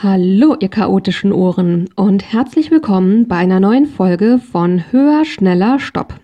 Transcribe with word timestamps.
Hallo, 0.00 0.54
ihr 0.60 0.68
chaotischen 0.68 1.32
Ohren 1.32 1.88
und 1.96 2.32
herzlich 2.32 2.70
willkommen 2.70 3.26
bei 3.26 3.34
einer 3.34 3.58
neuen 3.58 3.84
Folge 3.84 4.38
von 4.38 4.92
Höher, 4.92 5.24
Schneller, 5.24 5.80
Stopp. 5.80 6.20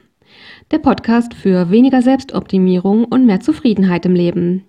Der 0.70 0.78
Podcast 0.78 1.34
für 1.34 1.73
weniger 1.73 2.00
Selbstoptimierung 2.00 3.05
und 3.05 3.26
mehr 3.26 3.41
Zufriedenheit 3.41 4.07
im 4.07 4.15
Leben. 4.15 4.65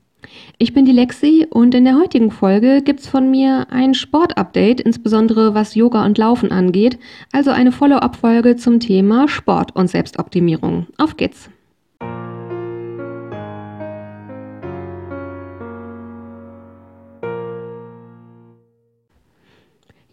Ich 0.57 0.73
bin 0.73 0.85
die 0.85 0.91
Lexi 0.91 1.45
und 1.47 1.75
in 1.75 1.85
der 1.85 1.99
heutigen 1.99 2.31
Folge 2.31 2.81
gibt's 2.81 3.07
von 3.07 3.29
mir 3.29 3.67
ein 3.69 3.93
Sportupdate, 3.93 4.81
insbesondere 4.81 5.53
was 5.53 5.75
Yoga 5.75 6.03
und 6.03 6.17
Laufen 6.17 6.51
angeht, 6.51 6.97
also 7.31 7.51
eine 7.51 7.71
Follow-up-Folge 7.71 8.55
zum 8.55 8.79
Thema 8.79 9.27
Sport 9.27 9.75
und 9.75 9.87
Selbstoptimierung. 9.87 10.87
Auf 10.97 11.15
geht's! 11.15 11.51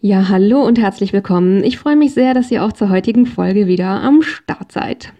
Ja, 0.05 0.27
hallo 0.27 0.61
und 0.61 0.79
herzlich 0.79 1.13
willkommen. 1.13 1.63
Ich 1.63 1.77
freue 1.77 1.95
mich 1.95 2.13
sehr, 2.13 2.33
dass 2.33 2.51
ihr 2.51 2.65
auch 2.65 2.73
zur 2.73 2.89
heutigen 2.89 3.25
Folge 3.25 3.67
wieder 3.67 3.87
am 3.87 4.21
Start 4.21 4.69
seid. 4.69 5.13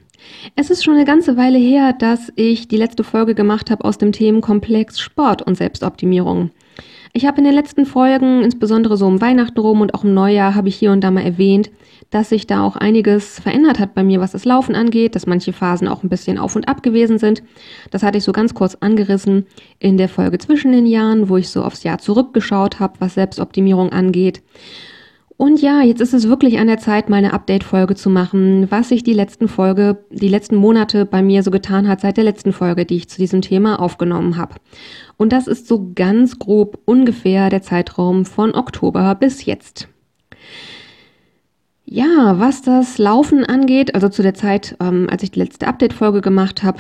Es 0.58 0.70
ist 0.70 0.84
schon 0.84 0.96
eine 0.96 1.06
ganze 1.06 1.38
Weile 1.38 1.58
her, 1.58 1.94
dass 1.94 2.34
ich 2.36 2.68
die 2.68 2.76
letzte 2.76 3.06
Folge 3.06 3.34
gemacht 3.34 3.72
habe 3.72 3.86
aus 3.86 3.98
dem 3.98 4.12
Themenkomplex 4.12 5.00
Sport 5.00 5.42
und 5.42 5.56
Selbstoptimierung. 5.56 6.52
Ich 7.16 7.28
habe 7.28 7.38
in 7.38 7.44
den 7.44 7.54
letzten 7.54 7.86
Folgen, 7.86 8.42
insbesondere 8.42 8.98
so 8.98 9.06
um 9.06 9.22
Weihnachten 9.22 9.60
rum 9.60 9.82
und 9.82 9.94
auch 9.94 10.04
im 10.04 10.16
Neujahr, 10.16 10.56
habe 10.56 10.68
ich 10.68 10.76
hier 10.76 10.92
und 10.92 11.02
da 11.02 11.12
mal 11.12 11.22
erwähnt, 11.22 11.70
dass 12.10 12.30
sich 12.30 12.48
da 12.48 12.64
auch 12.64 12.76
einiges 12.76 13.40
verändert 13.40 13.78
hat 13.78 13.94
bei 13.94 14.04
mir, 14.04 14.20
was 14.20 14.32
das 14.32 14.46
Laufen 14.46 14.74
angeht, 14.74 15.14
dass 15.14 15.28
manche 15.28 15.54
Phasen 15.54 15.88
auch 15.88 16.02
ein 16.02 16.10
bisschen 16.10 16.40
auf 16.40 16.56
und 16.56 16.68
ab 16.68 16.82
gewesen 16.82 17.20
sind. 17.20 17.44
Das 17.92 18.02
hatte 18.02 18.18
ich 18.18 18.24
so 18.24 18.32
ganz 18.32 18.56
kurz 18.56 18.74
angerissen 18.80 19.46
in 19.78 19.98
der 19.98 20.10
Folge 20.10 20.40
zwischen 20.40 20.72
den 20.72 20.88
Jahren, 20.88 21.30
wo 21.30 21.38
ich 21.38 21.50
so 21.50 21.64
aufs 21.64 21.84
Jahr 21.84 22.00
zurückgeschaut 22.00 22.80
habe, 22.80 22.96
was 22.98 23.14
Selbstoptimierung 23.14 23.92
angeht. 23.92 24.42
Und 25.38 25.62
ja, 25.62 25.82
jetzt 25.82 26.00
ist 26.00 26.14
es 26.14 26.28
wirklich 26.28 26.60
an 26.60 26.68
der 26.68 26.78
Zeit, 26.78 27.10
mal 27.10 27.18
eine 27.18 27.34
Update-Folge 27.34 27.96
zu 27.96 28.10
machen, 28.10 28.70
was 28.70 28.90
sich 28.90 29.04
die 29.04 29.14
letzten 29.14 29.48
Folge, 29.48 30.06
die 30.12 30.28
letzten 30.28 30.56
Monate 30.56 31.06
bei 31.06 31.24
mir 31.24 31.44
so 31.44 31.52
getan 31.52 31.88
hat 31.88 32.02
seit 32.02 32.18
der 32.18 32.24
letzten 32.24 32.54
Folge, 32.54 32.86
die 32.86 32.98
ich 32.98 33.10
zu 33.10 33.18
diesem 33.18 33.42
Thema 33.42 33.80
aufgenommen 33.82 34.38
habe. 34.38 34.56
Und 35.18 35.34
das 35.34 35.48
ist 35.48 35.68
so 35.68 35.92
ganz 35.96 36.40
grob 36.40 36.80
ungefähr 36.86 37.50
der 37.50 37.62
Zeitraum 37.62 38.26
von 38.26 38.54
Oktober 38.54 39.16
bis 39.16 39.46
jetzt. 39.46 39.88
Ja, 41.86 42.40
was 42.40 42.62
das 42.62 42.98
Laufen 42.98 43.44
angeht, 43.44 43.96
also 43.96 44.10
zu 44.10 44.22
der 44.22 44.34
Zeit, 44.34 44.76
ähm, 44.80 45.08
als 45.12 45.24
ich 45.24 45.32
die 45.32 45.40
letzte 45.40 45.68
Update-Folge 45.68 46.22
gemacht 46.22 46.64
habe, 46.64 46.80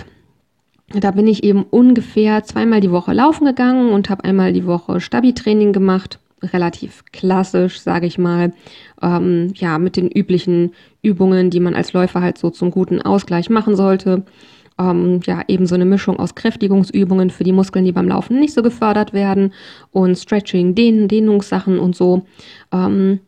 da 0.93 1.11
bin 1.11 1.27
ich 1.27 1.43
eben 1.43 1.63
ungefähr 1.63 2.43
zweimal 2.43 2.81
die 2.81 2.91
Woche 2.91 3.13
laufen 3.13 3.45
gegangen 3.45 3.91
und 3.91 4.09
habe 4.09 4.23
einmal 4.23 4.53
die 4.53 4.65
Woche 4.65 5.01
Stabi-Training 5.01 5.73
gemacht 5.73 6.19
relativ 6.43 7.03
klassisch, 7.11 7.79
sage 7.79 8.05
ich 8.05 8.17
mal, 8.17 8.53
ähm, 9.01 9.53
ja, 9.55 9.77
mit 9.79 9.97
den 9.97 10.09
üblichen 10.09 10.73
Übungen, 11.01 11.49
die 11.49 11.59
man 11.59 11.75
als 11.75 11.93
Läufer 11.93 12.21
halt 12.21 12.37
so 12.37 12.49
zum 12.49 12.71
guten 12.71 13.01
Ausgleich 13.01 13.49
machen 13.49 13.75
sollte. 13.75 14.23
Ähm, 14.79 15.19
ja, 15.25 15.43
eben 15.47 15.67
so 15.67 15.75
eine 15.75 15.85
Mischung 15.85 16.17
aus 16.17 16.35
Kräftigungsübungen 16.35 17.29
für 17.29 17.43
die 17.43 17.51
Muskeln, 17.51 17.85
die 17.85 17.91
beim 17.91 18.07
Laufen 18.07 18.39
nicht 18.39 18.53
so 18.53 18.63
gefördert 18.63 19.13
werden 19.13 19.53
und 19.91 20.17
Stretching, 20.17 20.73
Dehn 20.73 21.07
Dehnungssachen 21.07 21.77
und 21.77 21.95
so. 21.95 22.25
Ähm, 22.71 23.19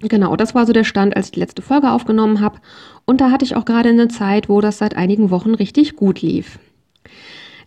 genau, 0.00 0.34
das 0.34 0.54
war 0.54 0.66
so 0.66 0.72
der 0.72 0.84
Stand, 0.84 1.16
als 1.16 1.26
ich 1.26 1.32
die 1.32 1.40
letzte 1.40 1.62
Folge 1.62 1.92
aufgenommen 1.92 2.40
habe. 2.40 2.58
Und 3.04 3.20
da 3.20 3.30
hatte 3.30 3.44
ich 3.44 3.54
auch 3.54 3.64
gerade 3.64 3.90
eine 3.90 4.08
Zeit, 4.08 4.48
wo 4.48 4.60
das 4.60 4.78
seit 4.78 4.96
einigen 4.96 5.30
Wochen 5.30 5.54
richtig 5.54 5.94
gut 5.94 6.20
lief. 6.20 6.58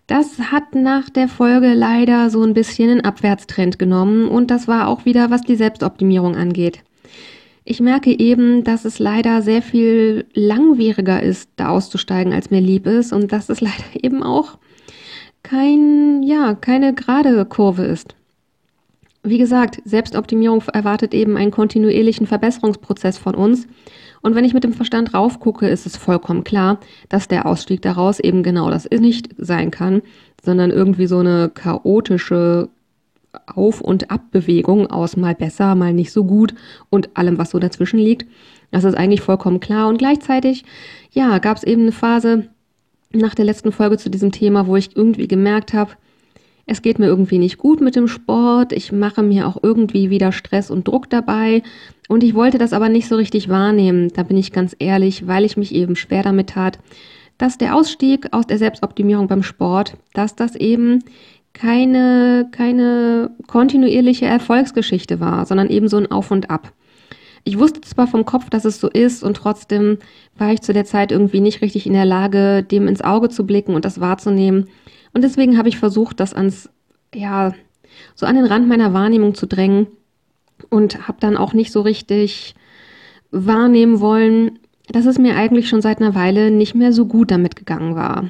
Das 0.08 0.40
hat 0.52 0.76
nach 0.76 1.10
der 1.10 1.28
Folge 1.28 1.74
leider 1.74 2.30
so 2.30 2.44
ein 2.44 2.54
bisschen 2.54 2.92
einen 2.92 3.02
Abwärtstrend 3.02 3.80
genommen 3.80 4.28
und 4.28 4.52
das 4.52 4.68
war 4.68 4.88
auch 4.88 5.06
wieder, 5.06 5.32
was 5.32 5.42
die 5.42 5.56
Selbstoptimierung 5.56 6.36
angeht. 6.36 6.84
Ich 7.64 7.80
merke 7.80 8.12
eben, 8.12 8.64
dass 8.64 8.86
es 8.86 9.00
leider 9.00 9.42
sehr 9.42 9.64
viel 9.64 10.28
langwieriger 10.36 11.24
ist, 11.24 11.50
da 11.56 11.70
auszusteigen, 11.70 12.32
als 12.32 12.52
mir 12.52 12.62
lieb 12.62 12.86
ist 12.86 13.12
und 13.12 13.32
dass 13.32 13.50
es 13.50 13.62
leider 13.62 13.84
eben 13.94 14.22
auch 14.22 14.60
kein, 15.42 16.22
ja, 16.22 16.54
keine 16.54 16.94
gerade 16.94 17.44
Kurve 17.46 17.84
ist. 17.84 18.16
Wie 19.24 19.40
gesagt, 19.40 19.82
Selbstoptimierung 19.86 20.62
erwartet 20.72 21.16
eben 21.16 21.36
einen 21.36 21.50
kontinuierlichen 21.50 22.28
Verbesserungsprozess 22.28 23.18
von 23.18 23.34
uns 23.34 23.68
und 24.26 24.34
wenn 24.34 24.44
ich 24.44 24.56
mit 24.56 24.64
dem 24.64 24.74
Verstand 24.74 25.14
raufgucke, 25.14 25.68
ist 25.68 25.86
es 25.86 25.98
vollkommen 25.98 26.44
klar, 26.44 26.80
dass 27.10 27.28
der 27.28 27.46
Ausstieg 27.46 27.84
daraus 27.84 28.20
eben 28.20 28.42
genau 28.42 28.72
das 28.72 28.90
nicht 28.90 29.30
sein 29.38 29.70
kann, 29.70 30.02
sondern 30.44 30.72
irgendwie 30.72 31.06
so 31.06 31.20
eine 31.20 31.52
chaotische 31.54 32.70
Auf- 33.46 33.82
und 33.82 34.10
Abbewegung 34.10 34.88
aus 34.88 35.16
mal 35.16 35.36
besser, 35.36 35.76
mal 35.76 35.94
nicht 35.94 36.12
so 36.12 36.24
gut 36.24 36.56
und 36.90 37.16
allem, 37.16 37.38
was 37.38 37.52
so 37.52 37.60
dazwischen 37.60 38.00
liegt. 38.00 38.26
Das 38.72 38.84
ist 38.84 38.96
eigentlich 38.96 39.22
vollkommen 39.22 39.60
klar. 39.60 39.90
Und 39.90 40.00
gleichzeitig, 40.00 40.66
ja, 41.12 41.38
gab 41.38 41.58
es 41.58 41.64
eben 41.64 41.84
eine 41.84 41.92
Phase 41.92 42.48
nach 43.14 43.36
der 43.36 43.46
letzten 43.46 43.72
Folge 43.72 44.00
zu 44.00 44.10
diesem 44.10 44.32
Thema, 44.32 44.66
wo 44.66 44.76
ich 44.76 44.98
irgendwie 44.98 45.28
gemerkt 45.28 45.72
habe, 45.76 45.92
es 46.68 46.82
geht 46.82 46.98
mir 46.98 47.06
irgendwie 47.06 47.38
nicht 47.38 47.58
gut 47.58 47.80
mit 47.80 47.96
dem 47.96 48.08
Sport, 48.08 48.74
ich 48.74 48.92
mache 48.92 49.22
mir 49.22 49.48
auch 49.48 49.58
irgendwie 49.62 50.10
wieder 50.10 50.32
Stress 50.32 50.72
und 50.72 50.88
Druck 50.88 51.10
dabei. 51.10 51.62
Und 52.08 52.24
ich 52.24 52.34
wollte 52.34 52.58
das 52.58 52.74
aber 52.74 52.90
nicht 52.90 53.08
so 53.08 53.16
richtig 53.16 53.50
wahrnehmen, 53.50 54.10
da 54.14 54.24
bin 54.24 54.38
ich 54.38 54.52
ganz 54.52 54.76
ehrlich, 54.80 55.28
weil 55.28 55.46
ich 55.46 55.58
mich 55.58 55.74
eben 55.74 55.96
schwer 55.96 56.24
damit 56.24 56.50
tat, 56.50 56.80
dass 57.38 57.58
der 57.58 57.76
Ausstieg 57.76 58.28
aus 58.32 58.48
der 58.48 58.58
Selbstoptimierung 58.58 59.28
beim 59.28 59.44
Sport, 59.44 59.98
dass 60.14 60.36
das 60.36 60.56
eben 60.56 61.04
keine, 61.54 62.48
keine 62.52 63.32
kontinuierliche 63.48 64.26
Erfolgsgeschichte 64.26 65.20
war, 65.20 65.46
sondern 65.46 65.70
eben 65.70 65.88
so 65.88 65.98
ein 65.98 66.12
Auf 66.12 66.32
und 66.32 66.50
Ab. 66.50 66.74
Ich 67.44 67.60
wusste 67.60 67.82
zwar 67.82 68.08
vom 68.08 68.26
Kopf, 68.26 68.50
dass 68.50 68.66
es 68.66 68.80
so 68.80 68.90
ist 68.90 69.24
und 69.24 69.38
trotzdem 69.38 70.00
war 70.38 70.52
ich 70.52 70.62
zu 70.62 70.74
der 70.74 70.86
Zeit 70.86 71.12
irgendwie 71.12 71.42
nicht 71.42 71.62
richtig 71.62 71.86
in 71.86 71.94
der 71.94 72.06
Lage, 72.06 72.64
dem 72.64 72.88
ins 72.88 73.02
Auge 73.02 73.30
zu 73.30 73.46
blicken 73.46 73.76
und 73.76 73.86
das 73.86 74.00
wahrzunehmen 74.00 74.68
und 75.16 75.24
deswegen 75.24 75.58
habe 75.58 75.70
ich 75.70 75.80
versucht, 75.80 76.20
das 76.20 76.34
ans, 76.34 76.70
ja, 77.14 77.54
so 78.16 78.26
an 78.26 78.36
den 78.36 78.44
Rand 78.44 78.68
meiner 78.68 78.94
Wahrnehmung 78.94 79.34
zu 79.34 79.48
drängen 79.48 79.88
und 80.70 81.08
habe 81.08 81.20
dann 81.22 81.38
auch 81.38 81.54
nicht 81.54 81.72
so 81.72 81.80
richtig 81.82 82.54
wahrnehmen 83.32 84.02
wollen, 84.02 84.60
dass 84.90 85.06
es 85.06 85.18
mir 85.18 85.38
eigentlich 85.38 85.70
schon 85.70 85.82
seit 85.82 86.02
einer 86.02 86.16
Weile 86.16 86.52
nicht 86.52 86.76
mehr 86.76 86.92
so 86.92 87.06
gut 87.06 87.32
damit 87.32 87.56
gegangen 87.56 87.96
war. 87.96 88.30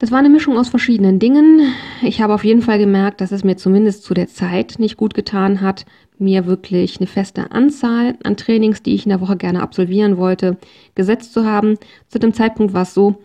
Das 0.00 0.10
war 0.10 0.18
eine 0.18 0.30
Mischung 0.30 0.58
aus 0.58 0.68
verschiedenen 0.68 1.20
Dingen. 1.20 1.60
Ich 2.02 2.20
habe 2.20 2.34
auf 2.34 2.42
jeden 2.42 2.62
Fall 2.62 2.78
gemerkt, 2.78 3.20
dass 3.20 3.30
es 3.30 3.44
mir 3.44 3.56
zumindest 3.56 4.02
zu 4.02 4.14
der 4.14 4.26
Zeit 4.26 4.80
nicht 4.80 4.96
gut 4.96 5.14
getan 5.14 5.60
hat, 5.60 5.86
mir 6.18 6.46
wirklich 6.46 6.98
eine 6.98 7.06
feste 7.06 7.52
Anzahl 7.52 8.16
an 8.24 8.36
Trainings, 8.36 8.82
die 8.82 8.94
ich 8.94 9.06
in 9.06 9.10
der 9.10 9.20
Woche 9.20 9.36
gerne 9.36 9.62
absolvieren 9.62 10.16
wollte, 10.16 10.56
gesetzt 10.96 11.32
zu 11.32 11.44
haben. 11.44 11.76
Zu 12.08 12.18
dem 12.18 12.32
Zeitpunkt 12.32 12.72
war 12.72 12.82
es 12.82 12.94
so, 12.94 13.20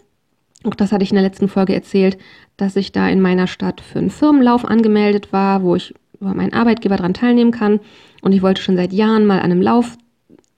auch 0.65 0.75
das 0.75 0.91
hatte 0.91 1.03
ich 1.03 1.11
in 1.11 1.15
der 1.15 1.23
letzten 1.23 1.47
Folge 1.47 1.73
erzählt, 1.73 2.17
dass 2.57 2.75
ich 2.75 2.91
da 2.91 3.07
in 3.09 3.21
meiner 3.21 3.47
Stadt 3.47 3.81
für 3.81 3.99
einen 3.99 4.09
Firmenlauf 4.09 4.65
angemeldet 4.65 5.31
war, 5.33 5.63
wo 5.63 5.75
ich 5.75 5.93
über 6.19 6.33
meinen 6.33 6.53
Arbeitgeber 6.53 6.97
daran 6.97 7.13
teilnehmen 7.13 7.51
kann. 7.51 7.79
Und 8.21 8.31
ich 8.31 8.41
wollte 8.41 8.61
schon 8.61 8.77
seit 8.77 8.93
Jahren 8.93 9.25
mal 9.25 9.39
an 9.39 9.51
einem 9.51 9.61
Lauf 9.61 9.97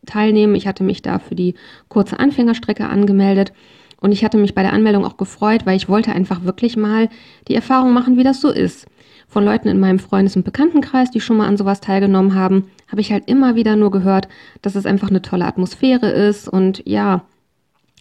teilnehmen. 0.05 0.55
Ich 0.55 0.67
hatte 0.67 0.83
mich 0.83 1.01
da 1.01 1.19
für 1.19 1.35
die 1.35 1.55
kurze 1.89 2.19
Anfängerstrecke 2.19 2.87
angemeldet. 2.87 3.51
Und 3.99 4.11
ich 4.11 4.23
hatte 4.23 4.37
mich 4.37 4.53
bei 4.53 4.61
der 4.61 4.73
Anmeldung 4.73 5.05
auch 5.05 5.17
gefreut, 5.17 5.65
weil 5.65 5.75
ich 5.75 5.89
wollte 5.89 6.11
einfach 6.11 6.43
wirklich 6.43 6.77
mal 6.77 7.09
die 7.47 7.55
Erfahrung 7.55 7.93
machen, 7.93 8.17
wie 8.17 8.23
das 8.23 8.41
so 8.41 8.49
ist. 8.49 8.87
Von 9.27 9.43
Leuten 9.43 9.67
in 9.67 9.79
meinem 9.79 9.99
Freundes- 9.99 10.35
und 10.35 10.45
Bekanntenkreis, 10.45 11.11
die 11.11 11.19
schon 11.19 11.37
mal 11.37 11.47
an 11.47 11.57
sowas 11.57 11.81
teilgenommen 11.81 12.33
haben, 12.33 12.69
habe 12.89 13.01
ich 13.01 13.11
halt 13.11 13.27
immer 13.27 13.55
wieder 13.55 13.75
nur 13.75 13.91
gehört, 13.91 14.29
dass 14.61 14.75
es 14.75 14.85
einfach 14.85 15.09
eine 15.09 15.21
tolle 15.21 15.45
Atmosphäre 15.45 16.09
ist 16.09 16.47
und 16.47 16.81
ja, 16.85 17.23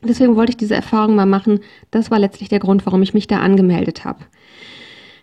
Deswegen 0.02 0.36
wollte 0.36 0.50
ich 0.50 0.56
diese 0.56 0.74
Erfahrung 0.74 1.14
mal 1.14 1.26
machen. 1.26 1.60
Das 1.90 2.10
war 2.10 2.18
letztlich 2.18 2.48
der 2.48 2.58
Grund, 2.58 2.84
warum 2.86 3.02
ich 3.02 3.14
mich 3.14 3.26
da 3.26 3.40
angemeldet 3.40 4.04
habe. 4.04 4.24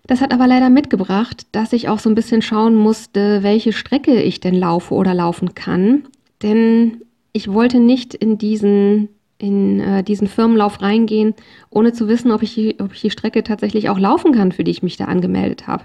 Das 0.07 0.19
hat 0.19 0.33
aber 0.33 0.47
leider 0.47 0.69
mitgebracht, 0.69 1.47
dass 1.53 1.71
ich 1.71 1.87
auch 1.87 1.99
so 1.99 2.09
ein 2.09 2.15
bisschen 2.15 2.41
schauen 2.41 2.75
musste, 2.75 3.41
welche 3.41 3.71
Strecke 3.71 4.21
ich 4.21 4.39
denn 4.39 4.55
laufe 4.55 4.93
oder 4.93 5.13
laufen 5.13 5.55
kann. 5.55 6.03
Denn 6.41 7.03
ich 7.31 7.51
wollte 7.51 7.79
nicht 7.79 8.13
in 8.13 8.37
diesen 8.37 9.09
in 9.43 9.81
äh, 9.81 10.03
diesen 10.03 10.27
Firmenlauf 10.27 10.81
reingehen, 10.81 11.33
ohne 11.69 11.91
zu 11.91 12.07
wissen, 12.07 12.31
ob 12.31 12.43
ich, 12.43 12.79
ob 12.79 12.93
ich 12.93 13.01
die 13.01 13.09
Strecke 13.09 13.43
tatsächlich 13.43 13.89
auch 13.89 13.99
laufen 13.99 14.31
kann, 14.31 14.53
für 14.53 14.63
die 14.63 14.71
ich 14.71 14.83
mich 14.83 14.95
da 14.95 15.05
angemeldet 15.05 15.67
habe. 15.67 15.83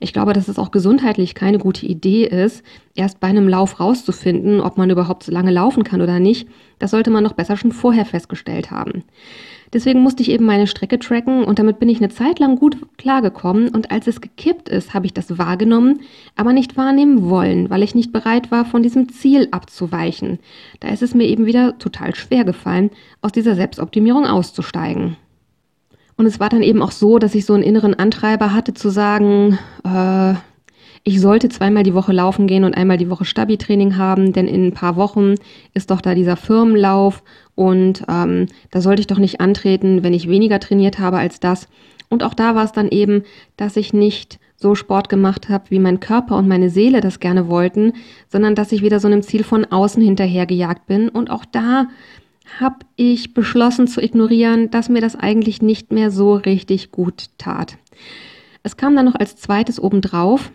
Ich 0.00 0.12
glaube, 0.12 0.32
dass 0.32 0.48
es 0.48 0.58
auch 0.58 0.72
gesundheitlich 0.72 1.36
keine 1.36 1.58
gute 1.58 1.86
Idee 1.86 2.24
ist, 2.24 2.64
erst 2.96 3.20
bei 3.20 3.28
einem 3.28 3.48
Lauf 3.48 3.78
rauszufinden, 3.78 4.60
ob 4.60 4.76
man 4.76 4.90
überhaupt 4.90 5.22
so 5.22 5.30
lange 5.30 5.52
laufen 5.52 5.84
kann 5.84 6.00
oder 6.00 6.18
nicht. 6.18 6.48
Das 6.80 6.90
sollte 6.90 7.10
man 7.10 7.22
noch 7.22 7.34
besser 7.34 7.56
schon 7.56 7.70
vorher 7.70 8.06
festgestellt 8.06 8.72
haben. 8.72 9.04
Deswegen 9.72 10.00
musste 10.00 10.22
ich 10.22 10.30
eben 10.30 10.44
meine 10.44 10.66
Strecke 10.66 10.98
tracken 10.98 11.44
und 11.44 11.58
damit 11.58 11.78
bin 11.78 11.88
ich 11.88 11.98
eine 11.98 12.08
Zeit 12.08 12.38
lang 12.38 12.56
gut 12.56 12.76
klargekommen 12.98 13.68
und 13.68 13.90
als 13.90 14.06
es 14.06 14.20
gekippt 14.20 14.68
ist, 14.68 14.94
habe 14.94 15.06
ich 15.06 15.14
das 15.14 15.38
wahrgenommen, 15.38 16.00
aber 16.36 16.52
nicht 16.52 16.76
wahrnehmen 16.76 17.28
wollen, 17.28 17.68
weil 17.70 17.82
ich 17.82 17.94
nicht 17.94 18.12
bereit 18.12 18.50
war, 18.50 18.64
von 18.64 18.82
diesem 18.82 19.08
Ziel 19.08 19.48
abzuweichen. 19.50 20.38
Da 20.80 20.88
ist 20.88 21.02
es 21.02 21.14
mir 21.14 21.24
eben 21.24 21.46
wieder 21.46 21.78
total 21.78 22.14
schwer 22.14 22.44
gefallen, 22.44 22.90
aus 23.22 23.32
dieser 23.32 23.54
Selbstoptimierung 23.54 24.26
auszusteigen. 24.26 25.16
Und 26.16 26.26
es 26.26 26.40
war 26.40 26.48
dann 26.48 26.62
eben 26.62 26.82
auch 26.82 26.92
so, 26.92 27.18
dass 27.18 27.34
ich 27.34 27.44
so 27.44 27.54
einen 27.54 27.62
inneren 27.62 27.94
Antreiber 27.94 28.54
hatte 28.54 28.72
zu 28.72 28.88
sagen, 28.88 29.58
äh, 29.84 30.34
ich 31.08 31.20
sollte 31.20 31.48
zweimal 31.48 31.84
die 31.84 31.94
Woche 31.94 32.10
laufen 32.10 32.48
gehen 32.48 32.64
und 32.64 32.76
einmal 32.76 32.96
die 32.96 33.08
Woche 33.08 33.24
Stabi-Training 33.24 33.96
haben, 33.96 34.32
denn 34.32 34.48
in 34.48 34.66
ein 34.66 34.74
paar 34.74 34.96
Wochen 34.96 35.36
ist 35.72 35.92
doch 35.92 36.00
da 36.00 36.16
dieser 36.16 36.36
Firmenlauf 36.36 37.22
und 37.54 38.02
ähm, 38.08 38.46
da 38.72 38.80
sollte 38.80 39.02
ich 39.02 39.06
doch 39.06 39.20
nicht 39.20 39.40
antreten, 39.40 40.02
wenn 40.02 40.12
ich 40.12 40.28
weniger 40.28 40.58
trainiert 40.58 40.98
habe 40.98 41.18
als 41.18 41.38
das. 41.38 41.68
Und 42.08 42.24
auch 42.24 42.34
da 42.34 42.56
war 42.56 42.64
es 42.64 42.72
dann 42.72 42.88
eben, 42.88 43.22
dass 43.56 43.76
ich 43.76 43.92
nicht 43.92 44.40
so 44.56 44.74
Sport 44.74 45.08
gemacht 45.08 45.48
habe, 45.48 45.66
wie 45.68 45.78
mein 45.78 46.00
Körper 46.00 46.36
und 46.36 46.48
meine 46.48 46.70
Seele 46.70 47.00
das 47.00 47.20
gerne 47.20 47.48
wollten, 47.48 47.92
sondern 48.28 48.56
dass 48.56 48.72
ich 48.72 48.82
wieder 48.82 48.98
so 48.98 49.06
einem 49.06 49.22
Ziel 49.22 49.44
von 49.44 49.64
außen 49.64 50.02
hinterhergejagt 50.02 50.88
bin. 50.88 51.08
Und 51.08 51.30
auch 51.30 51.44
da 51.44 51.86
habe 52.58 52.78
ich 52.96 53.32
beschlossen 53.32 53.86
zu 53.86 54.02
ignorieren, 54.02 54.72
dass 54.72 54.88
mir 54.88 55.00
das 55.00 55.14
eigentlich 55.14 55.62
nicht 55.62 55.92
mehr 55.92 56.10
so 56.10 56.34
richtig 56.34 56.90
gut 56.90 57.26
tat. 57.38 57.78
Es 58.64 58.76
kam 58.76 58.96
dann 58.96 59.04
noch 59.04 59.14
als 59.14 59.36
zweites 59.36 59.80
obendrauf. 59.80 60.50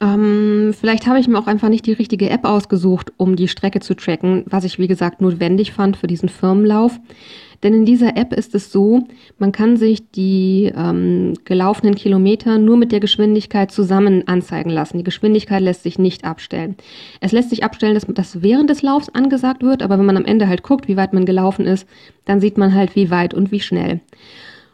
Ähm, 0.00 0.74
vielleicht 0.78 1.06
habe 1.06 1.18
ich 1.18 1.28
mir 1.28 1.38
auch 1.38 1.46
einfach 1.46 1.68
nicht 1.68 1.86
die 1.86 1.92
richtige 1.92 2.30
App 2.30 2.44
ausgesucht, 2.44 3.12
um 3.16 3.36
die 3.36 3.48
Strecke 3.48 3.80
zu 3.80 3.94
tracken, 3.94 4.44
was 4.46 4.64
ich 4.64 4.78
wie 4.78 4.88
gesagt 4.88 5.20
notwendig 5.20 5.72
fand 5.72 5.96
für 5.96 6.06
diesen 6.06 6.28
Firmenlauf. 6.28 6.98
Denn 7.62 7.74
in 7.74 7.84
dieser 7.84 8.16
App 8.16 8.32
ist 8.32 8.54
es 8.56 8.72
so, 8.72 9.06
man 9.38 9.52
kann 9.52 9.76
sich 9.76 10.10
die 10.10 10.72
ähm, 10.76 11.34
gelaufenen 11.44 11.94
Kilometer 11.94 12.58
nur 12.58 12.76
mit 12.76 12.90
der 12.90 12.98
Geschwindigkeit 12.98 13.70
zusammen 13.70 14.26
anzeigen 14.26 14.70
lassen. 14.70 14.98
Die 14.98 15.04
Geschwindigkeit 15.04 15.62
lässt 15.62 15.84
sich 15.84 15.98
nicht 15.98 16.24
abstellen. 16.24 16.76
Es 17.20 17.30
lässt 17.30 17.50
sich 17.50 17.62
abstellen, 17.62 17.94
dass 17.94 18.06
das 18.08 18.42
während 18.42 18.68
des 18.68 18.82
Laufs 18.82 19.10
angesagt 19.10 19.62
wird, 19.62 19.82
aber 19.82 19.96
wenn 19.98 20.06
man 20.06 20.16
am 20.16 20.24
Ende 20.24 20.48
halt 20.48 20.64
guckt, 20.64 20.88
wie 20.88 20.96
weit 20.96 21.12
man 21.12 21.24
gelaufen 21.24 21.66
ist, 21.66 21.86
dann 22.24 22.40
sieht 22.40 22.58
man 22.58 22.74
halt, 22.74 22.96
wie 22.96 23.10
weit 23.10 23.32
und 23.32 23.52
wie 23.52 23.60
schnell. 23.60 24.00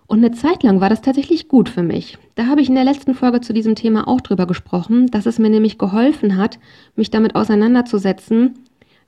Und 0.08 0.25
eine 0.25 0.32
Zeit 0.32 0.62
lang 0.62 0.81
war 0.81 0.88
das 0.88 1.02
tatsächlich 1.02 1.49
gut 1.49 1.69
für 1.69 1.82
mich. 1.82 2.16
Da 2.34 2.46
habe 2.46 2.62
ich 2.62 2.70
in 2.70 2.75
der 2.75 2.84
letzten 2.84 3.14
Folge 3.14 3.43
zu 3.43 3.52
diesem 3.52 3.75
Thema 3.75 4.08
auch 4.08 4.22
drüber 4.22 4.46
gesprochen, 4.46 5.08
dass 5.08 5.26
es 5.26 5.38
mir 5.38 5.50
nämlich 5.50 5.76
geholfen 5.76 6.38
hat, 6.38 6.58
mich 6.96 7.10
damit 7.10 7.34
auseinanderzusetzen, 7.34 8.55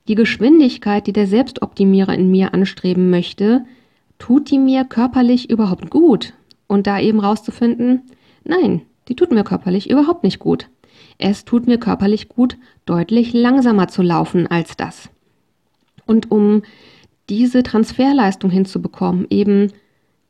die 0.09 0.15
Geschwindigkeit, 0.15 1.07
die 1.07 1.15
der 1.15 1.27
Selbstoptimierer 1.27 2.15
in 2.15 2.31
mir 2.31 2.53
anstreben 2.53 3.09
möchte, 3.09 3.65
tut 4.19 4.51
die 4.51 4.59
mir 4.59 4.85
körperlich 4.85 5.49
überhaupt 5.49 5.89
gut? 5.89 6.35
Und 6.67 6.87
da 6.87 7.01
eben 7.01 7.19
rauszufinden, 7.19 8.03
nein, 8.45 8.83
die 9.09 9.17
tut 9.17 9.33
mir 9.33 9.43
körperlich 9.43 9.89
überhaupt 9.89 10.23
nicht 10.23 10.39
gut. 10.39 10.69
Es 11.17 11.47
tut 11.47 11.67
mir 11.67 11.79
körperlich 11.79 12.29
gut, 12.29 12.59
deutlich 12.85 13.33
langsamer 13.33 13.89
zu 13.89 14.03
laufen 14.03 14.47
als 14.47 14.77
das. 14.77 15.09
Und 16.05 16.31
um 16.31 16.63
diese 17.31 17.63
Transferleistung 17.63 18.51
hinzubekommen, 18.51 19.27
eben, 19.31 19.73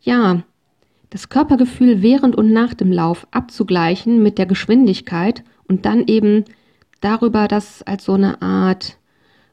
ja, 0.00 0.44
das 1.10 1.28
Körpergefühl 1.28 2.02
während 2.02 2.36
und 2.36 2.52
nach 2.52 2.74
dem 2.74 2.92
Lauf 2.92 3.26
abzugleichen 3.32 4.22
mit 4.22 4.38
der 4.38 4.46
Geschwindigkeit 4.46 5.42
und 5.66 5.84
dann 5.84 6.06
eben 6.06 6.44
darüber 7.00 7.48
das 7.48 7.82
als 7.82 8.04
so 8.04 8.12
eine 8.12 8.40
Art 8.42 8.96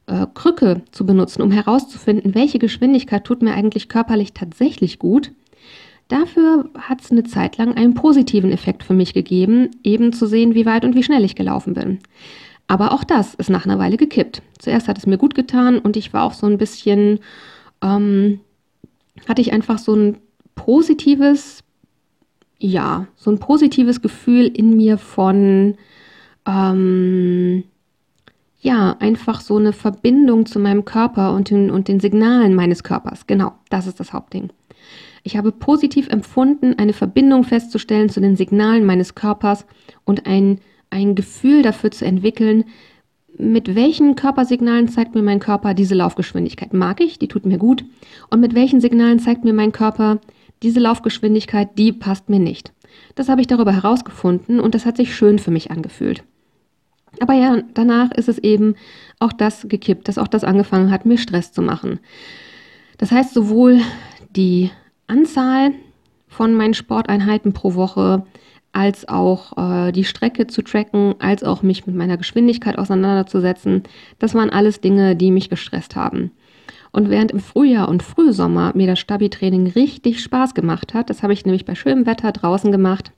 äh, 0.06 0.26
Krücke 0.34 0.82
zu 0.92 1.04
benutzen, 1.04 1.42
um 1.42 1.50
herauszufinden, 1.50 2.34
welche 2.34 2.58
Geschwindigkeit 2.58 3.24
tut 3.24 3.42
mir 3.42 3.54
eigentlich 3.54 3.88
körperlich 3.88 4.32
tatsächlich 4.32 4.98
gut. 4.98 5.32
Dafür 6.06 6.70
hat 6.78 7.02
es 7.02 7.10
eine 7.10 7.24
Zeit 7.24 7.58
lang 7.58 7.76
einen 7.76 7.94
positiven 7.94 8.50
Effekt 8.50 8.82
für 8.82 8.94
mich 8.94 9.12
gegeben, 9.12 9.70
eben 9.84 10.12
zu 10.12 10.26
sehen, 10.26 10.54
wie 10.54 10.64
weit 10.64 10.84
und 10.84 10.94
wie 10.94 11.02
schnell 11.02 11.24
ich 11.24 11.34
gelaufen 11.34 11.74
bin. 11.74 11.98
Aber 12.66 12.92
auch 12.92 13.04
das 13.04 13.34
ist 13.34 13.50
nach 13.50 13.66
einer 13.66 13.78
Weile 13.78 13.96
gekippt. 13.96 14.42
Zuerst 14.58 14.88
hat 14.88 14.98
es 14.98 15.06
mir 15.06 15.18
gut 15.18 15.34
getan 15.34 15.78
und 15.78 15.96
ich 15.96 16.12
war 16.12 16.24
auch 16.24 16.34
so 16.34 16.46
ein 16.46 16.58
bisschen, 16.58 17.20
ähm, 17.82 18.40
hatte 19.28 19.40
ich 19.40 19.52
einfach 19.52 19.78
so 19.78 19.94
ein 19.94 20.18
positives, 20.58 21.62
ja, 22.58 23.06
so 23.16 23.30
ein 23.30 23.38
positives 23.38 24.02
Gefühl 24.02 24.46
in 24.46 24.76
mir 24.76 24.98
von, 24.98 25.76
ähm, 26.46 27.64
ja, 28.60 28.96
einfach 28.98 29.40
so 29.40 29.56
eine 29.56 29.72
Verbindung 29.72 30.44
zu 30.44 30.58
meinem 30.58 30.84
Körper 30.84 31.32
und 31.32 31.50
den, 31.50 31.70
und 31.70 31.86
den 31.86 32.00
Signalen 32.00 32.54
meines 32.54 32.82
Körpers. 32.82 33.26
Genau, 33.26 33.52
das 33.70 33.86
ist 33.86 34.00
das 34.00 34.12
Hauptding. 34.12 34.50
Ich 35.22 35.36
habe 35.36 35.52
positiv 35.52 36.08
empfunden, 36.08 36.74
eine 36.76 36.92
Verbindung 36.92 37.44
festzustellen 37.44 38.08
zu 38.08 38.20
den 38.20 38.36
Signalen 38.36 38.84
meines 38.84 39.14
Körpers 39.14 39.64
und 40.04 40.26
ein, 40.26 40.60
ein 40.90 41.14
Gefühl 41.14 41.62
dafür 41.62 41.92
zu 41.92 42.04
entwickeln, 42.04 42.64
mit 43.36 43.76
welchen 43.76 44.16
Körpersignalen 44.16 44.88
zeigt 44.88 45.14
mir 45.14 45.22
mein 45.22 45.38
Körper 45.38 45.72
diese 45.74 45.94
Laufgeschwindigkeit? 45.94 46.72
Mag 46.72 47.00
ich, 47.00 47.20
die 47.20 47.28
tut 47.28 47.46
mir 47.46 47.58
gut. 47.58 47.84
Und 48.30 48.40
mit 48.40 48.54
welchen 48.54 48.80
Signalen 48.80 49.20
zeigt 49.20 49.44
mir 49.44 49.52
mein 49.52 49.70
Körper, 49.70 50.18
diese 50.62 50.80
Laufgeschwindigkeit, 50.80 51.78
die 51.78 51.92
passt 51.92 52.28
mir 52.28 52.40
nicht. 52.40 52.72
Das 53.14 53.28
habe 53.28 53.40
ich 53.40 53.46
darüber 53.46 53.72
herausgefunden 53.72 54.60
und 54.60 54.74
das 54.74 54.86
hat 54.86 54.96
sich 54.96 55.14
schön 55.14 55.38
für 55.38 55.50
mich 55.50 55.70
angefühlt. 55.70 56.24
Aber 57.20 57.34
ja, 57.34 57.62
danach 57.74 58.12
ist 58.12 58.28
es 58.28 58.38
eben 58.38 58.74
auch 59.18 59.32
das 59.32 59.68
gekippt, 59.68 60.08
dass 60.08 60.18
auch 60.18 60.28
das 60.28 60.44
angefangen 60.44 60.90
hat, 60.90 61.06
mir 61.06 61.18
Stress 61.18 61.52
zu 61.52 61.62
machen. 61.62 62.00
Das 62.98 63.12
heißt, 63.12 63.32
sowohl 63.34 63.80
die 64.36 64.70
Anzahl 65.06 65.72
von 66.28 66.54
meinen 66.54 66.74
Sporteinheiten 66.74 67.52
pro 67.52 67.74
Woche, 67.74 68.26
als 68.72 69.08
auch 69.08 69.56
äh, 69.56 69.92
die 69.92 70.04
Strecke 70.04 70.46
zu 70.46 70.62
tracken, 70.62 71.14
als 71.18 71.42
auch 71.42 71.62
mich 71.62 71.86
mit 71.86 71.96
meiner 71.96 72.18
Geschwindigkeit 72.18 72.78
auseinanderzusetzen, 72.78 73.82
das 74.18 74.34
waren 74.34 74.50
alles 74.50 74.80
Dinge, 74.80 75.16
die 75.16 75.30
mich 75.30 75.48
gestresst 75.48 75.96
haben. 75.96 76.30
Und 76.92 77.10
während 77.10 77.30
im 77.32 77.40
Frühjahr 77.40 77.88
und 77.88 78.02
Frühsommer 78.02 78.72
mir 78.74 78.86
das 78.86 78.98
Stabi-Training 78.98 79.68
richtig 79.68 80.20
Spaß 80.20 80.54
gemacht 80.54 80.94
hat, 80.94 81.10
das 81.10 81.22
habe 81.22 81.32
ich 81.32 81.44
nämlich 81.44 81.64
bei 81.64 81.74
schönem 81.74 82.06
Wetter 82.06 82.32
draußen 82.32 82.72
gemacht, 82.72 83.12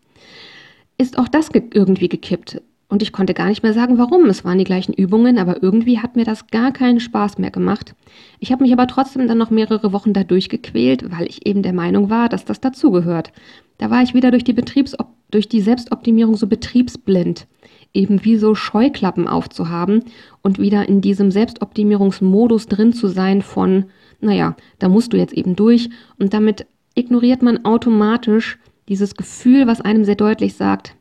ist 0.99 1.19
auch 1.19 1.29
das 1.29 1.51
ge 1.51 1.63
irgendwie 1.73 2.09
gekippt. 2.09 2.61
Und 2.91 3.03
ich 3.03 3.13
konnte 3.13 3.35
gar 3.35 3.47
nicht 3.47 3.63
mehr 3.63 3.73
sagen, 3.73 3.99
warum. 3.99 4.27
Es 4.27 4.45
waren 4.45 4.59
die 4.59 4.65
gleichen 4.65 4.93
Übungen, 4.93 5.39
aber 5.39 5.63
irgendwie 5.63 6.01
hat 6.01 6.17
mir 6.17 6.25
das 6.25 6.49
gar 6.49 6.73
keinen 6.73 6.99
Spaß 6.99 7.39
mehr 7.39 7.53
gemacht. 7.53 7.95
Ich 8.41 8.51
habe 8.51 8.65
mich 8.65 8.73
aber 8.73 8.89
trotzdem 8.89 9.29
dann 9.29 9.39
noch 9.39 9.51
mehrere 9.51 9.93
Wochen 9.93 10.13
da 10.13 10.25
durchgequält, 10.25 11.09
weil 11.13 11.27
ich 11.27 11.47
eben 11.47 11.63
der 11.63 11.73
Meinung 11.73 12.11
war, 12.11 12.29
dass 12.29 12.45
das 12.45 12.61
dazugehört. 12.61 13.33
Da 13.79 13.91
war 13.91 14.03
ich 14.03 14.13
wieder 14.13 14.33
durch 14.33 14.43
die, 14.43 14.53
Betriebsop 14.53 15.07
durch 15.31 15.49
die 15.49 15.61
Selbstoptimierung 15.61 16.35
so 16.35 16.49
betriebsblind, 16.49 17.47
eben 17.93 18.25
wie 18.25 18.37
so 18.37 18.55
Scheuklappen 18.55 19.27
aufzuhaben 19.29 20.05
und 20.43 20.59
wieder 20.59 20.89
in 20.89 21.01
diesem 21.01 21.31
Selbstoptimierungsmodus 21.31 22.67
drin 22.67 22.93
zu 22.93 23.09
sein 23.09 23.43
von, 23.43 23.87
naja, 24.21 24.57
da 24.79 24.89
musst 24.89 25.13
du 25.13 25.17
jetzt 25.17 25.35
eben 25.35 25.57
durch. 25.57 25.91
Und 26.19 26.33
damit 26.35 26.67
ignoriert 26.95 27.43
man 27.43 27.65
automatisch 27.65 28.59
dieses 28.89 29.15
Gefühl, 29.15 29.67
was 29.67 29.81
einem 29.81 30.05
sehr 30.05 30.17
deutlich 30.17 30.55
sagt, 30.55 30.95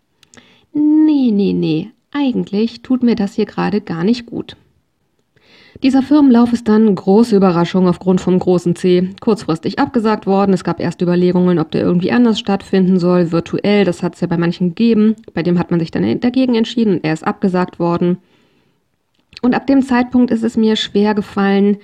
nee, 0.73 1.31
nee, 1.31 1.53
nee, 1.53 1.91
eigentlich 2.11 2.81
tut 2.81 3.03
mir 3.03 3.15
das 3.15 3.35
hier 3.35 3.45
gerade 3.45 3.81
gar 3.81 4.03
nicht 4.03 4.25
gut. 4.25 4.55
Dieser 5.81 6.01
Firmenlauf 6.01 6.51
ist 6.51 6.67
dann 6.67 6.93
große 6.93 7.37
Überraschung 7.37 7.87
aufgrund 7.87 8.19
vom 8.19 8.37
großen 8.37 8.75
C 8.75 9.11
kurzfristig 9.21 9.79
abgesagt 9.79 10.27
worden. 10.27 10.51
Es 10.51 10.65
gab 10.65 10.81
erst 10.81 11.01
Überlegungen, 11.01 11.57
ob 11.57 11.71
der 11.71 11.83
irgendwie 11.83 12.11
anders 12.11 12.37
stattfinden 12.37 12.99
soll, 12.99 13.31
virtuell. 13.31 13.85
Das 13.85 14.03
hat 14.03 14.15
es 14.15 14.21
ja 14.21 14.27
bei 14.27 14.37
manchen 14.37 14.69
gegeben. 14.69 15.15
Bei 15.33 15.41
dem 15.41 15.57
hat 15.57 15.71
man 15.71 15.79
sich 15.79 15.89
dann 15.89 16.19
dagegen 16.19 16.55
entschieden 16.55 16.95
und 16.95 17.05
er 17.05 17.13
ist 17.13 17.25
abgesagt 17.25 17.79
worden. 17.79 18.17
Und 19.41 19.55
ab 19.55 19.67
dem 19.67 19.81
Zeitpunkt 19.81 20.31
ist 20.31 20.43
es 20.43 20.57
mir 20.57 20.75
schwer 20.75 21.15
gefallen, 21.15 21.77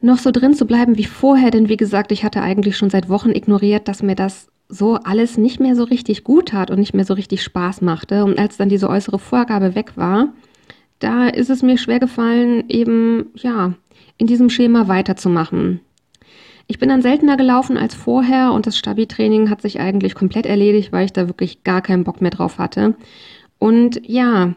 noch 0.00 0.18
so 0.18 0.30
drin 0.30 0.54
zu 0.54 0.64
bleiben 0.64 0.96
wie 0.96 1.04
vorher, 1.04 1.50
denn 1.50 1.68
wie 1.68 1.76
gesagt, 1.76 2.12
ich 2.12 2.22
hatte 2.22 2.42
eigentlich 2.42 2.76
schon 2.76 2.90
seit 2.90 3.08
Wochen 3.08 3.30
ignoriert, 3.30 3.88
dass 3.88 4.04
mir 4.04 4.14
das 4.14 4.46
so 4.68 4.94
alles 4.94 5.36
nicht 5.36 5.58
mehr 5.58 5.74
so 5.74 5.82
richtig 5.82 6.22
gut 6.22 6.50
tat 6.50 6.70
und 6.70 6.78
nicht 6.78 6.94
mehr 6.94 7.04
so 7.04 7.14
richtig 7.14 7.42
Spaß 7.42 7.80
machte. 7.80 8.24
Und 8.24 8.38
als 8.38 8.56
dann 8.56 8.68
diese 8.68 8.88
äußere 8.88 9.18
Vorgabe 9.18 9.74
weg 9.74 9.96
war, 9.96 10.28
da 10.98 11.28
ist 11.28 11.50
es 11.50 11.62
mir 11.62 11.78
schwer 11.78 12.00
gefallen, 12.00 12.64
eben, 12.68 13.26
ja, 13.34 13.74
in 14.16 14.26
diesem 14.26 14.50
Schema 14.50 14.88
weiterzumachen. 14.88 15.80
Ich 16.66 16.78
bin 16.78 16.90
dann 16.90 17.02
seltener 17.02 17.36
gelaufen 17.36 17.78
als 17.78 17.94
vorher 17.94 18.52
und 18.52 18.66
das 18.66 18.76
Stabi-Training 18.76 19.48
hat 19.48 19.62
sich 19.62 19.80
eigentlich 19.80 20.14
komplett 20.14 20.44
erledigt, 20.44 20.92
weil 20.92 21.06
ich 21.06 21.12
da 21.12 21.26
wirklich 21.26 21.64
gar 21.64 21.80
keinen 21.80 22.04
Bock 22.04 22.20
mehr 22.20 22.30
drauf 22.30 22.58
hatte. 22.58 22.94
Und 23.58 24.00
ja, 24.06 24.54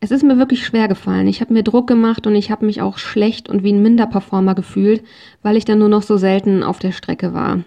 es 0.00 0.10
ist 0.10 0.24
mir 0.24 0.38
wirklich 0.38 0.66
schwer 0.66 0.88
gefallen. 0.88 1.28
Ich 1.28 1.40
habe 1.40 1.52
mir 1.52 1.62
Druck 1.62 1.86
gemacht 1.86 2.26
und 2.26 2.34
ich 2.34 2.50
habe 2.50 2.66
mich 2.66 2.82
auch 2.82 2.98
schlecht 2.98 3.48
und 3.48 3.62
wie 3.62 3.72
ein 3.72 3.82
Minderperformer 3.82 4.56
gefühlt, 4.56 5.04
weil 5.42 5.56
ich 5.56 5.64
dann 5.64 5.78
nur 5.78 5.88
noch 5.88 6.02
so 6.02 6.16
selten 6.16 6.64
auf 6.64 6.80
der 6.80 6.90
Strecke 6.90 7.32
war. 7.32 7.62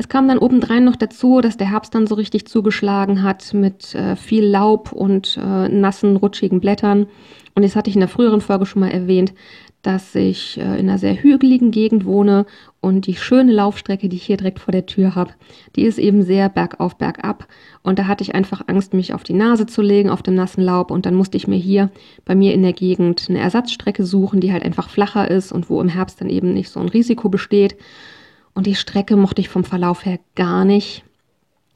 Es 0.00 0.08
kam 0.08 0.28
dann 0.28 0.38
obendrein 0.38 0.84
noch 0.84 0.94
dazu, 0.94 1.40
dass 1.40 1.56
der 1.56 1.70
Herbst 1.70 1.92
dann 1.92 2.06
so 2.06 2.14
richtig 2.14 2.46
zugeschlagen 2.46 3.24
hat 3.24 3.52
mit 3.52 3.96
äh, 3.96 4.14
viel 4.14 4.44
Laub 4.44 4.92
und 4.92 5.36
äh, 5.36 5.68
nassen, 5.68 6.14
rutschigen 6.14 6.60
Blättern. 6.60 7.08
Und 7.56 7.64
das 7.64 7.74
hatte 7.74 7.90
ich 7.90 7.96
in 7.96 8.00
der 8.00 8.08
früheren 8.08 8.40
Folge 8.40 8.64
schon 8.64 8.80
mal 8.80 8.92
erwähnt, 8.92 9.34
dass 9.82 10.14
ich 10.14 10.56
äh, 10.58 10.78
in 10.78 10.88
einer 10.88 10.98
sehr 10.98 11.20
hügeligen 11.20 11.72
Gegend 11.72 12.04
wohne 12.04 12.46
und 12.80 13.08
die 13.08 13.16
schöne 13.16 13.52
Laufstrecke, 13.52 14.08
die 14.08 14.16
ich 14.16 14.22
hier 14.22 14.36
direkt 14.36 14.60
vor 14.60 14.70
der 14.70 14.86
Tür 14.86 15.16
habe, 15.16 15.32
die 15.74 15.82
ist 15.82 15.98
eben 15.98 16.22
sehr 16.22 16.48
bergauf, 16.48 16.96
bergab. 16.96 17.48
Und 17.82 17.98
da 17.98 18.06
hatte 18.06 18.22
ich 18.22 18.36
einfach 18.36 18.62
Angst, 18.68 18.94
mich 18.94 19.14
auf 19.14 19.24
die 19.24 19.34
Nase 19.34 19.66
zu 19.66 19.82
legen, 19.82 20.10
auf 20.10 20.22
dem 20.22 20.36
nassen 20.36 20.62
Laub. 20.62 20.92
Und 20.92 21.06
dann 21.06 21.14
musste 21.16 21.36
ich 21.36 21.48
mir 21.48 21.58
hier 21.58 21.90
bei 22.24 22.36
mir 22.36 22.54
in 22.54 22.62
der 22.62 22.72
Gegend 22.72 23.26
eine 23.28 23.40
Ersatzstrecke 23.40 24.04
suchen, 24.04 24.40
die 24.40 24.52
halt 24.52 24.64
einfach 24.64 24.88
flacher 24.88 25.28
ist 25.28 25.50
und 25.50 25.68
wo 25.68 25.80
im 25.80 25.88
Herbst 25.88 26.20
dann 26.20 26.30
eben 26.30 26.54
nicht 26.54 26.70
so 26.70 26.78
ein 26.78 26.88
Risiko 26.88 27.28
besteht. 27.28 27.76
Und 28.58 28.66
die 28.66 28.74
Strecke 28.74 29.14
mochte 29.14 29.40
ich 29.40 29.48
vom 29.48 29.62
Verlauf 29.62 30.04
her 30.04 30.18
gar 30.34 30.64
nicht. 30.64 31.04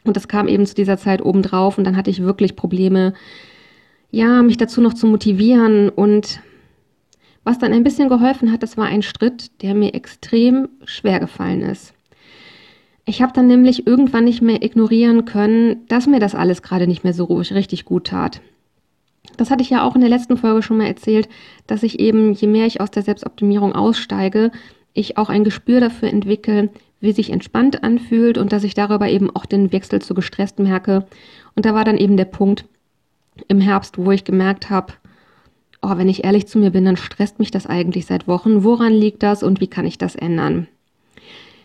Und 0.02 0.16
das 0.16 0.26
kam 0.26 0.48
eben 0.48 0.66
zu 0.66 0.74
dieser 0.74 0.98
Zeit 0.98 1.24
obendrauf 1.24 1.78
und 1.78 1.84
dann 1.84 1.96
hatte 1.96 2.10
ich 2.10 2.24
wirklich 2.24 2.56
Probleme, 2.56 3.14
ja, 4.10 4.42
mich 4.42 4.56
dazu 4.56 4.80
noch 4.80 4.92
zu 4.92 5.06
motivieren. 5.06 5.90
Und 5.90 6.40
was 7.44 7.60
dann 7.60 7.72
ein 7.72 7.84
bisschen 7.84 8.08
geholfen 8.08 8.50
hat, 8.50 8.64
das 8.64 8.76
war 8.76 8.86
ein 8.86 9.02
Schritt, 9.02 9.62
der 9.62 9.76
mir 9.76 9.94
extrem 9.94 10.70
schwer 10.84 11.20
gefallen 11.20 11.62
ist. 11.62 11.94
Ich 13.04 13.22
habe 13.22 13.32
dann 13.32 13.46
nämlich 13.46 13.86
irgendwann 13.86 14.24
nicht 14.24 14.42
mehr 14.42 14.64
ignorieren 14.64 15.24
können, 15.24 15.86
dass 15.86 16.08
mir 16.08 16.18
das 16.18 16.34
alles 16.34 16.62
gerade 16.62 16.88
nicht 16.88 17.04
mehr 17.04 17.14
so 17.14 17.26
richtig 17.26 17.84
gut 17.84 18.08
tat. 18.08 18.40
Das 19.36 19.52
hatte 19.52 19.62
ich 19.62 19.70
ja 19.70 19.84
auch 19.84 19.94
in 19.94 20.00
der 20.00 20.10
letzten 20.10 20.36
Folge 20.36 20.62
schon 20.62 20.78
mal 20.78 20.86
erzählt, 20.88 21.28
dass 21.68 21.84
ich 21.84 22.00
eben, 22.00 22.32
je 22.32 22.48
mehr 22.48 22.66
ich 22.66 22.80
aus 22.80 22.90
der 22.90 23.04
Selbstoptimierung 23.04 23.72
aussteige, 23.72 24.50
ich 24.94 25.16
auch 25.18 25.28
ein 25.28 25.44
Gespür 25.44 25.80
dafür 25.80 26.08
entwickle, 26.08 26.70
wie 27.00 27.12
sich 27.12 27.30
entspannt 27.30 27.82
anfühlt 27.82 28.38
und 28.38 28.52
dass 28.52 28.64
ich 28.64 28.74
darüber 28.74 29.08
eben 29.08 29.34
auch 29.34 29.46
den 29.46 29.72
Wechsel 29.72 30.00
zu 30.00 30.14
gestresst 30.14 30.58
merke. 30.58 31.06
Und 31.54 31.66
da 31.66 31.74
war 31.74 31.84
dann 31.84 31.96
eben 31.96 32.16
der 32.16 32.26
Punkt 32.26 32.64
im 33.48 33.60
Herbst, 33.60 33.98
wo 33.98 34.10
ich 34.10 34.24
gemerkt 34.24 34.70
habe, 34.70 34.92
oh, 35.82 35.96
wenn 35.96 36.08
ich 36.08 36.24
ehrlich 36.24 36.46
zu 36.46 36.58
mir 36.58 36.70
bin, 36.70 36.84
dann 36.84 36.96
stresst 36.96 37.38
mich 37.38 37.50
das 37.50 37.66
eigentlich 37.66 38.06
seit 38.06 38.28
Wochen. 38.28 38.62
Woran 38.62 38.92
liegt 38.92 39.22
das 39.22 39.42
und 39.42 39.60
wie 39.60 39.66
kann 39.66 39.84
ich 39.84 39.98
das 39.98 40.14
ändern? 40.14 40.68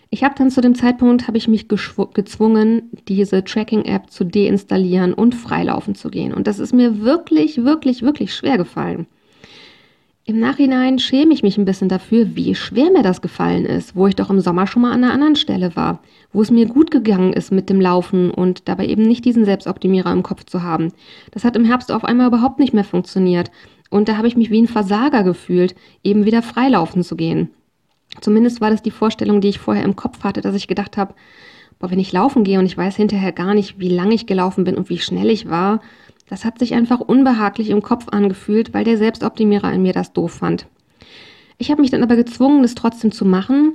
Ich 0.09 0.23
habe 0.23 0.35
dann 0.37 0.49
zu 0.49 0.61
dem 0.61 0.73
Zeitpunkt, 0.73 1.27
habe 1.27 1.37
ich 1.37 1.47
mich 1.47 1.67
gezwungen, 1.67 2.89
diese 3.07 3.43
Tracking-App 3.43 4.09
zu 4.09 4.23
deinstallieren 4.23 5.13
und 5.13 5.35
freilaufen 5.35 5.95
zu 5.95 6.09
gehen. 6.09 6.33
Und 6.33 6.47
das 6.47 6.59
ist 6.59 6.73
mir 6.73 7.01
wirklich, 7.01 7.63
wirklich, 7.63 8.01
wirklich 8.01 8.33
schwer 8.33 8.57
gefallen. 8.57 9.05
Im 10.29 10.39
Nachhinein 10.39 10.99
schäme 10.99 11.33
ich 11.33 11.41
mich 11.41 11.57
ein 11.57 11.63
bisschen 11.63 11.87
dafür, 11.87 12.35
wie 12.35 12.53
schwer 12.53 12.91
mir 12.91 13.01
das 13.01 13.21
gefallen 13.21 13.65
ist, 13.65 13.95
wo 13.95 14.07
ich 14.07 14.15
doch 14.17 14.29
im 14.29 14.41
Sommer 14.41 14.67
schon 14.67 14.81
mal 14.81 14.91
an 14.91 15.01
einer 15.01 15.13
anderen 15.13 15.37
Stelle 15.37 15.77
war, 15.77 16.01
wo 16.33 16.41
es 16.41 16.51
mir 16.51 16.65
gut 16.65 16.91
gegangen 16.91 17.31
ist 17.31 17.49
mit 17.49 17.69
dem 17.69 17.79
Laufen 17.79 18.29
und 18.29 18.67
dabei 18.67 18.87
eben 18.87 19.03
nicht 19.03 19.23
diesen 19.23 19.45
Selbstoptimierer 19.45 20.11
im 20.11 20.23
Kopf 20.23 20.43
zu 20.43 20.63
haben. 20.63 20.91
Das 21.31 21.45
hat 21.45 21.55
im 21.55 21.63
Herbst 21.63 21.93
auf 21.93 22.03
einmal 22.03 22.27
überhaupt 22.27 22.59
nicht 22.59 22.73
mehr 22.73 22.83
funktioniert. 22.83 23.51
Und 23.89 24.09
da 24.09 24.17
habe 24.17 24.27
ich 24.27 24.35
mich 24.35 24.51
wie 24.51 24.61
ein 24.61 24.67
Versager 24.67 25.23
gefühlt, 25.23 25.75
eben 26.03 26.25
wieder 26.25 26.41
freilaufen 26.41 27.03
zu 27.03 27.15
gehen. 27.15 27.49
Zumindest 28.19 28.59
war 28.59 28.69
das 28.69 28.81
die 28.81 28.91
Vorstellung, 28.91 29.39
die 29.39 29.47
ich 29.47 29.59
vorher 29.59 29.85
im 29.85 29.95
Kopf 29.95 30.25
hatte, 30.25 30.41
dass 30.41 30.55
ich 30.55 30.67
gedacht 30.67 30.97
habe, 30.97 31.13
boah, 31.79 31.89
wenn 31.89 31.99
ich 31.99 32.11
laufen 32.11 32.43
gehe 32.43 32.59
und 32.59 32.65
ich 32.65 32.77
weiß 32.77 32.97
hinterher 32.97 33.31
gar 33.31 33.53
nicht, 33.53 33.79
wie 33.79 33.87
lange 33.87 34.13
ich 34.15 34.25
gelaufen 34.25 34.65
bin 34.65 34.75
und 34.75 34.89
wie 34.89 34.99
schnell 34.99 35.29
ich 35.29 35.49
war, 35.49 35.79
das 36.29 36.45
hat 36.45 36.59
sich 36.59 36.73
einfach 36.73 36.99
unbehaglich 36.99 37.69
im 37.69 37.81
Kopf 37.81 38.07
angefühlt, 38.09 38.73
weil 38.73 38.83
der 38.83 38.97
Selbstoptimierer 38.97 39.71
in 39.71 39.81
mir 39.81 39.93
das 39.93 40.13
doof 40.13 40.33
fand. 40.33 40.67
Ich 41.57 41.71
habe 41.71 41.81
mich 41.81 41.91
dann 41.91 42.03
aber 42.03 42.15
gezwungen, 42.15 42.61
das 42.61 42.75
trotzdem 42.75 43.11
zu 43.11 43.25
machen 43.25 43.73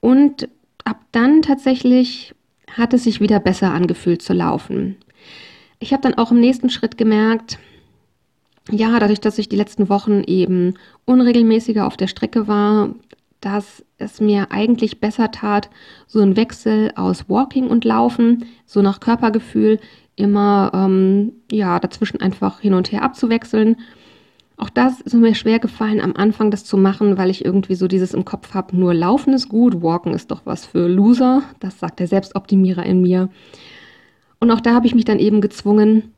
und 0.00 0.48
ab 0.84 1.00
dann 1.12 1.42
tatsächlich 1.42 2.34
hat 2.76 2.94
es 2.94 3.04
sich 3.04 3.20
wieder 3.20 3.38
besser 3.38 3.72
angefühlt 3.72 4.22
zu 4.22 4.32
laufen. 4.32 4.96
Ich 5.78 5.92
habe 5.92 6.02
dann 6.02 6.14
auch 6.14 6.32
im 6.32 6.40
nächsten 6.40 6.70
Schritt 6.70 6.96
gemerkt, 6.96 7.58
ja, 8.70 8.98
dadurch, 8.98 9.20
dass 9.20 9.38
ich 9.38 9.48
die 9.48 9.56
letzten 9.56 9.88
Wochen 9.88 10.22
eben 10.24 10.74
unregelmäßiger 11.04 11.86
auf 11.86 11.96
der 11.96 12.06
Strecke 12.06 12.46
war, 12.46 12.94
dass 13.40 13.84
es 13.98 14.20
mir 14.20 14.52
eigentlich 14.52 15.00
besser 15.00 15.32
tat, 15.32 15.68
so 16.06 16.20
ein 16.20 16.36
Wechsel 16.36 16.92
aus 16.94 17.28
Walking 17.28 17.66
und 17.66 17.84
Laufen, 17.84 18.46
so 18.64 18.80
nach 18.80 19.00
Körpergefühl, 19.00 19.80
immer 20.16 20.70
ähm, 20.74 21.32
ja 21.50 21.78
dazwischen 21.78 22.20
einfach 22.20 22.60
hin 22.60 22.74
und 22.74 22.92
her 22.92 23.02
abzuwechseln. 23.02 23.76
Auch 24.56 24.70
das 24.70 25.00
ist 25.00 25.14
mir 25.14 25.34
schwer 25.34 25.58
gefallen, 25.58 26.00
am 26.00 26.14
Anfang 26.14 26.50
das 26.50 26.64
zu 26.64 26.76
machen, 26.76 27.18
weil 27.18 27.30
ich 27.30 27.44
irgendwie 27.44 27.74
so 27.74 27.88
dieses 27.88 28.14
im 28.14 28.24
Kopf 28.24 28.54
habe, 28.54 28.76
nur 28.76 28.94
Laufen 28.94 29.32
ist 29.32 29.48
gut, 29.48 29.82
Walken 29.82 30.14
ist 30.14 30.30
doch 30.30 30.42
was 30.44 30.66
für 30.66 30.86
Loser. 30.86 31.42
Das 31.58 31.78
sagt 31.78 31.98
der 31.98 32.06
Selbstoptimierer 32.06 32.84
in 32.84 33.02
mir. 33.02 33.28
Und 34.38 34.50
auch 34.50 34.60
da 34.60 34.74
habe 34.74 34.86
ich 34.86 34.94
mich 34.94 35.04
dann 35.04 35.18
eben 35.18 35.40
gezwungen, 35.40 36.12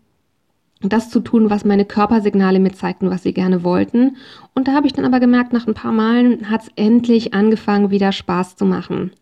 das 0.80 1.10
zu 1.10 1.20
tun, 1.20 1.50
was 1.50 1.64
meine 1.64 1.84
Körpersignale 1.84 2.60
mir 2.60 2.72
zeigten, 2.72 3.10
was 3.10 3.22
sie 3.22 3.32
gerne 3.32 3.64
wollten. 3.64 4.16
Und 4.54 4.68
da 4.68 4.72
habe 4.72 4.86
ich 4.86 4.92
dann 4.92 5.04
aber 5.04 5.20
gemerkt, 5.20 5.52
nach 5.52 5.66
ein 5.66 5.74
paar 5.74 5.92
Malen 5.92 6.50
hat 6.50 6.62
es 6.62 6.70
endlich 6.76 7.32
angefangen, 7.32 7.90
wieder 7.90 8.12
Spaß 8.12 8.56
zu 8.56 8.64
machen. 8.64 9.12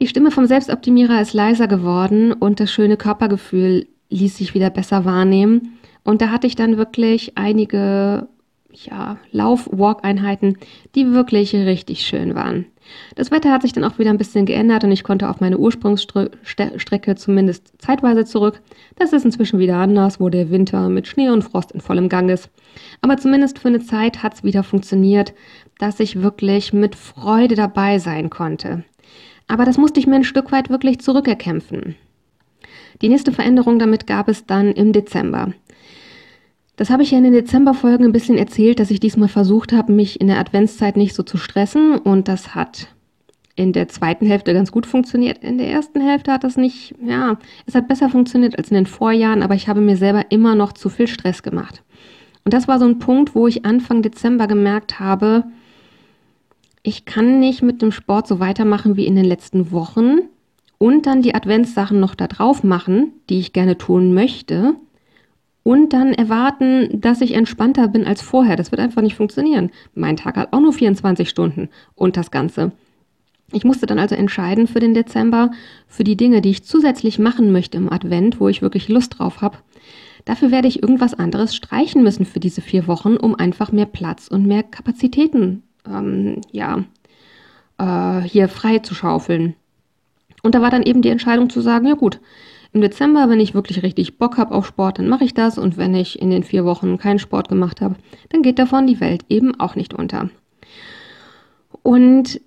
Die 0.00 0.06
Stimme 0.06 0.30
vom 0.30 0.46
Selbstoptimierer 0.46 1.20
ist 1.20 1.32
leiser 1.32 1.66
geworden 1.66 2.32
und 2.32 2.60
das 2.60 2.70
schöne 2.70 2.96
Körpergefühl 2.96 3.86
ließ 4.10 4.36
sich 4.36 4.54
wieder 4.54 4.70
besser 4.70 5.04
wahrnehmen. 5.04 5.78
Und 6.04 6.22
da 6.22 6.30
hatte 6.30 6.46
ich 6.46 6.54
dann 6.54 6.76
wirklich 6.76 7.36
einige 7.36 8.28
ja, 8.72 9.18
Lauf-Walk-Einheiten, 9.32 10.56
die 10.94 11.12
wirklich 11.12 11.54
richtig 11.54 12.06
schön 12.06 12.34
waren. 12.34 12.66
Das 13.16 13.30
Wetter 13.30 13.52
hat 13.52 13.62
sich 13.62 13.72
dann 13.72 13.84
auch 13.84 13.98
wieder 13.98 14.10
ein 14.10 14.18
bisschen 14.18 14.46
geändert 14.46 14.84
und 14.84 14.92
ich 14.92 15.04
konnte 15.04 15.28
auf 15.28 15.40
meine 15.40 15.58
Ursprungsstrecke 15.58 17.16
zumindest 17.16 17.72
zeitweise 17.78 18.24
zurück. 18.24 18.62
Das 18.96 19.12
ist 19.12 19.24
inzwischen 19.24 19.58
wieder 19.58 19.76
anders, 19.76 20.20
wo 20.20 20.28
der 20.28 20.50
Winter 20.50 20.88
mit 20.88 21.06
Schnee 21.06 21.28
und 21.28 21.42
Frost 21.42 21.72
in 21.72 21.80
vollem 21.80 22.08
Gang 22.08 22.30
ist. 22.30 22.50
Aber 23.02 23.16
zumindest 23.18 23.58
für 23.58 23.68
eine 23.68 23.80
Zeit 23.80 24.22
hat 24.22 24.34
es 24.34 24.44
wieder 24.44 24.62
funktioniert, 24.62 25.34
dass 25.78 26.00
ich 26.00 26.22
wirklich 26.22 26.72
mit 26.72 26.94
Freude 26.94 27.56
dabei 27.56 27.98
sein 27.98 28.30
konnte. 28.30 28.84
Aber 29.48 29.64
das 29.64 29.78
musste 29.78 29.98
ich 29.98 30.06
mir 30.06 30.16
ein 30.16 30.24
Stück 30.24 30.52
weit 30.52 30.70
wirklich 30.70 31.00
zurückerkämpfen. 31.00 31.96
Die 33.02 33.08
nächste 33.08 33.32
Veränderung 33.32 33.78
damit 33.78 34.06
gab 34.06 34.28
es 34.28 34.46
dann 34.46 34.72
im 34.72 34.92
Dezember. 34.92 35.52
Das 36.76 36.90
habe 36.90 37.02
ich 37.02 37.10
ja 37.10 37.18
in 37.18 37.24
den 37.24 37.32
Dezemberfolgen 37.32 38.06
ein 38.06 38.12
bisschen 38.12 38.38
erzählt, 38.38 38.78
dass 38.78 38.90
ich 38.90 39.00
diesmal 39.00 39.28
versucht 39.28 39.72
habe, 39.72 39.92
mich 39.92 40.20
in 40.20 40.28
der 40.28 40.38
Adventszeit 40.38 40.96
nicht 40.96 41.14
so 41.14 41.24
zu 41.24 41.36
stressen 41.36 41.98
und 41.98 42.28
das 42.28 42.54
hat 42.54 42.88
in 43.56 43.72
der 43.72 43.88
zweiten 43.88 44.26
Hälfte 44.26 44.54
ganz 44.54 44.70
gut 44.70 44.86
funktioniert. 44.86 45.42
In 45.42 45.58
der 45.58 45.68
ersten 45.68 46.00
Hälfte 46.00 46.32
hat 46.32 46.44
das 46.44 46.56
nicht, 46.56 46.94
ja, 47.04 47.38
es 47.66 47.74
hat 47.74 47.88
besser 47.88 48.08
funktioniert 48.08 48.56
als 48.56 48.70
in 48.70 48.76
den 48.76 48.86
Vorjahren, 48.86 49.42
aber 49.42 49.56
ich 49.56 49.68
habe 49.68 49.80
mir 49.80 49.96
selber 49.96 50.26
immer 50.30 50.54
noch 50.54 50.72
zu 50.72 50.88
viel 50.88 51.08
Stress 51.08 51.42
gemacht. 51.42 51.82
Und 52.44 52.54
das 52.54 52.68
war 52.68 52.78
so 52.78 52.84
ein 52.84 53.00
Punkt, 53.00 53.34
wo 53.34 53.48
ich 53.48 53.64
Anfang 53.64 54.02
Dezember 54.02 54.46
gemerkt 54.46 55.00
habe, 55.00 55.44
ich 56.82 57.04
kann 57.04 57.40
nicht 57.40 57.62
mit 57.62 57.82
dem 57.82 57.92
Sport 57.92 58.26
so 58.26 58.40
weitermachen 58.40 58.96
wie 58.96 59.06
in 59.06 59.16
den 59.16 59.24
letzten 59.24 59.72
Wochen 59.72 60.20
und 60.78 61.06
dann 61.06 61.22
die 61.22 61.34
Adventssachen 61.34 61.98
noch 62.00 62.14
da 62.14 62.26
drauf 62.26 62.62
machen, 62.62 63.12
die 63.28 63.40
ich 63.40 63.52
gerne 63.52 63.78
tun 63.78 64.14
möchte 64.14 64.74
und 65.64 65.92
dann 65.92 66.14
erwarten, 66.14 67.00
dass 67.00 67.20
ich 67.20 67.34
entspannter 67.34 67.88
bin 67.88 68.06
als 68.06 68.22
vorher. 68.22 68.56
Das 68.56 68.70
wird 68.70 68.80
einfach 68.80 69.02
nicht 69.02 69.16
funktionieren. 69.16 69.70
Mein 69.94 70.16
Tag 70.16 70.36
hat 70.36 70.52
auch 70.52 70.60
nur 70.60 70.72
24 70.72 71.28
Stunden 71.28 71.68
und 71.94 72.16
das 72.16 72.30
Ganze. 72.30 72.72
Ich 73.52 73.64
musste 73.64 73.86
dann 73.86 73.98
also 73.98 74.14
entscheiden 74.14 74.66
für 74.66 74.80
den 74.80 74.94
Dezember, 74.94 75.50
für 75.86 76.04
die 76.04 76.16
Dinge, 76.16 76.42
die 76.42 76.50
ich 76.50 76.64
zusätzlich 76.64 77.18
machen 77.18 77.50
möchte 77.50 77.78
im 77.78 77.92
Advent, 77.92 78.40
wo 78.40 78.48
ich 78.48 78.62
wirklich 78.62 78.88
Lust 78.88 79.18
drauf 79.18 79.40
habe. 79.40 79.58
Dafür 80.24 80.50
werde 80.50 80.68
ich 80.68 80.82
irgendwas 80.82 81.14
anderes 81.14 81.54
streichen 81.54 82.02
müssen 82.02 82.26
für 82.26 82.40
diese 82.40 82.60
vier 82.60 82.86
Wochen, 82.86 83.16
um 83.16 83.34
einfach 83.34 83.72
mehr 83.72 83.86
Platz 83.86 84.28
und 84.28 84.46
mehr 84.46 84.62
Kapazitäten 84.62 85.62
ähm, 85.90 86.40
ja, 86.52 86.84
äh, 87.78 88.20
hier 88.22 88.48
frei 88.48 88.78
zu 88.78 88.94
schaufeln. 88.94 89.54
Und 90.42 90.54
da 90.54 90.62
war 90.62 90.70
dann 90.70 90.82
eben 90.82 91.02
die 91.02 91.08
Entscheidung 91.08 91.50
zu 91.50 91.60
sagen, 91.60 91.86
ja 91.86 91.94
gut, 91.94 92.20
im 92.72 92.80
Dezember, 92.80 93.28
wenn 93.28 93.40
ich 93.40 93.54
wirklich 93.54 93.82
richtig 93.82 94.18
Bock 94.18 94.36
habe 94.36 94.54
auf 94.54 94.66
Sport, 94.66 94.98
dann 94.98 95.08
mache 95.08 95.24
ich 95.24 95.34
das. 95.34 95.58
Und 95.58 95.76
wenn 95.76 95.94
ich 95.94 96.20
in 96.20 96.30
den 96.30 96.42
vier 96.42 96.64
Wochen 96.64 96.98
keinen 96.98 97.18
Sport 97.18 97.48
gemacht 97.48 97.80
habe, 97.80 97.96
dann 98.28 98.42
geht 98.42 98.58
davon 98.58 98.86
die 98.86 99.00
Welt 99.00 99.24
eben 99.28 99.58
auch 99.58 99.74
nicht 99.74 99.94
unter. 99.94 100.30
Und 101.82 102.40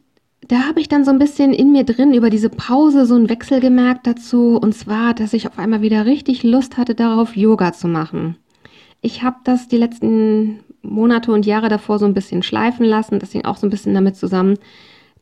da 0.48 0.68
habe 0.68 0.80
ich 0.80 0.90
dann 0.90 1.06
so 1.06 1.12
ein 1.12 1.20
bisschen 1.20 1.54
in 1.54 1.72
mir 1.72 1.84
drin 1.84 2.14
über 2.14 2.30
diese 2.30 2.50
Pause 2.50 3.06
so 3.06 3.16
einen 3.16 3.30
Wechsel 3.30 3.60
gemerkt 3.60 4.06
dazu. 4.06 4.58
Und 4.58 4.74
zwar, 4.74 5.14
dass 5.14 5.34
ich 5.34 5.48
auf 5.48 5.58
einmal 5.58 5.82
wieder 5.82 6.06
richtig 6.06 6.44
Lust 6.44 6.78
hatte 6.78 6.94
darauf, 6.94 7.36
Yoga 7.36 7.74
zu 7.74 7.88
machen. 7.88 8.36
Ich 9.02 9.24
habe 9.24 9.38
das 9.44 9.68
die 9.68 9.78
letzten 9.78 10.60
Monate 10.82 11.32
und 11.32 11.46
Jahre 11.46 11.70
davor 11.70 12.00
so 12.00 12.06
ein 12.06 12.14
bisschen 12.14 12.44
schleifen 12.44 12.86
lassen. 12.86 13.20
Das 13.20 13.32
hing 13.32 13.46
auch 13.46 13.58
so 13.58 13.68
ein 13.68 13.70
bisschen 13.70 13.94
damit 13.94 14.16
zusammen, 14.16 14.58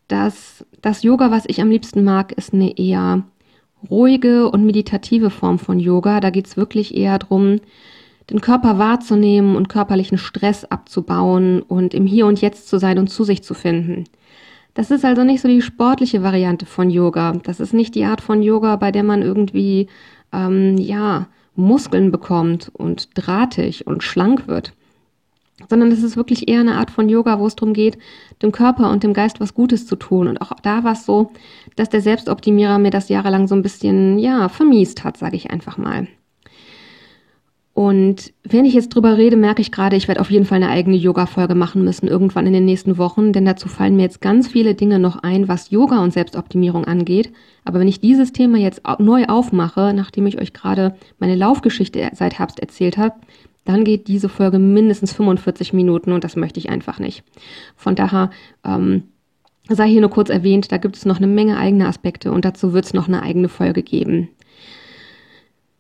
dass 0.08 0.66
das 0.82 1.04
Yoga, 1.04 1.32
was 1.32 1.44
ich 1.48 1.62
am 1.62 1.70
liebsten 1.70 2.04
mag, 2.04 2.32
ist 2.34 2.54
eine 2.54 2.78
eher 2.78 3.24
ruhige 3.90 4.50
und 4.50 4.66
meditative 4.66 5.30
Form 5.30 5.60
von 5.60 5.80
Yoga. 5.80 6.20
Da 6.20 6.30
geht 6.30 6.48
es 6.48 6.58
wirklich 6.58 6.96
eher 6.96 7.20
darum, 7.20 7.60
den 8.30 8.42
Körper 8.42 8.78
wahrzunehmen 8.78 9.56
und 9.56 9.70
körperlichen 9.70 10.18
Stress 10.18 10.66
abzubauen 10.66 11.62
und 11.62 11.94
im 11.94 12.06
Hier 12.06 12.28
und 12.28 12.42
Jetzt 12.42 12.68
zu 12.68 12.78
sein 12.78 13.00
und 13.00 13.08
zu 13.08 13.24
sich 13.24 13.44
zu 13.44 13.54
finden. 13.54 14.06
Das 14.74 14.92
ist 14.92 15.04
also 15.04 15.24
nicht 15.24 15.42
so 15.42 15.48
die 15.48 15.62
sportliche 15.62 16.22
Variante 16.24 16.66
von 16.66 16.90
Yoga. 16.90 17.34
Das 17.44 17.60
ist 17.60 17.74
nicht 17.74 17.96
die 17.96 18.06
Art 18.06 18.22
von 18.22 18.44
Yoga, 18.44 18.76
bei 18.76 18.92
der 18.92 19.04
man 19.04 19.22
irgendwie 19.22 19.88
ähm, 20.32 20.78
ja 20.78 21.28
Muskeln 21.56 22.12
bekommt 22.12 22.72
und 22.74 23.10
drahtig 23.16 23.88
und 23.88 24.04
schlank 24.04 24.48
wird 24.48 24.74
sondern 25.68 25.92
es 25.92 26.04
ist 26.04 26.16
wirklich 26.16 26.48
eher 26.48 26.62
eine 26.62 26.76
Art 26.76 26.92
von 26.92 27.10
Yoga, 27.10 27.40
wo 27.40 27.48
es 27.48 27.56
darum 27.56 27.74
geht, 27.74 27.98
dem 28.42 28.52
Körper 28.52 28.90
und 28.90 29.04
dem 29.04 29.14
Geist 29.14 29.40
was 29.40 29.54
Gutes 29.54 29.86
zu 29.86 29.96
tun. 29.96 30.28
Und 30.28 30.42
auch 30.42 30.54
da 30.62 30.84
war 30.84 30.94
es 30.94 31.06
so, 31.06 31.32
dass 31.76 31.90
der 31.90 32.02
Selbstoptimierer 32.02 32.80
mir 32.80 32.92
das 32.92 33.10
jahrelang 33.10 33.48
so 33.48 33.56
ein 33.56 33.62
bisschen, 33.62 34.20
ja, 34.20 34.50
vermiest 34.50 35.04
hat, 35.04 35.18
sage 35.18 35.36
ich 35.36 35.52
einfach 35.52 35.78
mal. 35.78 36.08
Und 37.80 38.34
wenn 38.44 38.66
ich 38.66 38.74
jetzt 38.74 38.90
drüber 38.90 39.18
rede, 39.18 39.38
merke 39.38 39.62
ich 39.62 39.72
gerade, 39.72 39.96
ich 39.96 40.10
werde 40.10 40.20
auf 40.20 40.30
jeden 40.30 40.44
Fall 40.44 40.58
eine 40.58 40.68
eigene 40.70 40.98
Yoga-Folge 40.98 41.56
machen 41.56 41.86
müssen, 41.86 42.10
irgendwann 42.10 42.46
in 42.46 42.52
den 42.52 42.66
nächsten 42.66 42.98
Wochen, 42.98 43.32
denn 43.32 43.46
dazu 43.46 43.70
fallen 43.70 43.96
mir 43.96 44.02
jetzt 44.02 44.20
ganz 44.20 44.50
viele 44.50 44.76
Dinge 44.76 45.00
noch 45.00 45.24
ein, 45.24 45.48
was 45.48 45.70
Yoga 45.70 46.04
und 46.04 46.12
Selbstoptimierung 46.12 46.84
angeht. 46.84 47.32
Aber 47.64 47.80
wenn 47.80 47.88
ich 47.88 48.02
dieses 48.02 48.34
Thema 48.34 48.58
jetzt 48.58 48.82
neu 49.00 49.28
aufmache, 49.28 49.94
nachdem 49.96 50.28
ich 50.28 50.42
euch 50.42 50.52
gerade 50.52 50.94
meine 51.20 51.36
Laufgeschichte 51.36 52.10
seit 52.14 52.38
Herbst 52.38 52.60
erzählt 52.60 52.98
habe, 52.98 53.16
dann 53.70 53.84
geht 53.84 54.08
diese 54.08 54.30
Folge 54.30 54.58
mindestens 54.58 55.14
45 55.14 55.74
Minuten 55.74 56.12
und 56.12 56.24
das 56.24 56.36
möchte 56.36 56.60
ich 56.60 56.70
einfach 56.70 56.98
nicht. 56.98 57.24
Von 57.76 57.94
daher 57.94 58.32
ähm, 58.66 59.04
sei 59.70 59.88
hier 59.88 60.02
nur 60.02 60.10
kurz 60.10 60.32
erwähnt, 60.32 60.72
da 60.72 60.78
gibt 60.78 60.98
es 60.98 61.06
noch 61.06 61.18
eine 61.18 61.28
Menge 61.28 61.56
eigene 61.56 61.88
Aspekte 61.88 62.32
und 62.32 62.46
dazu 62.46 62.74
wird 62.74 62.86
es 62.86 62.96
noch 62.96 63.08
eine 63.08 63.22
eigene 63.22 63.48
Folge 63.48 63.84
geben. 63.84 64.30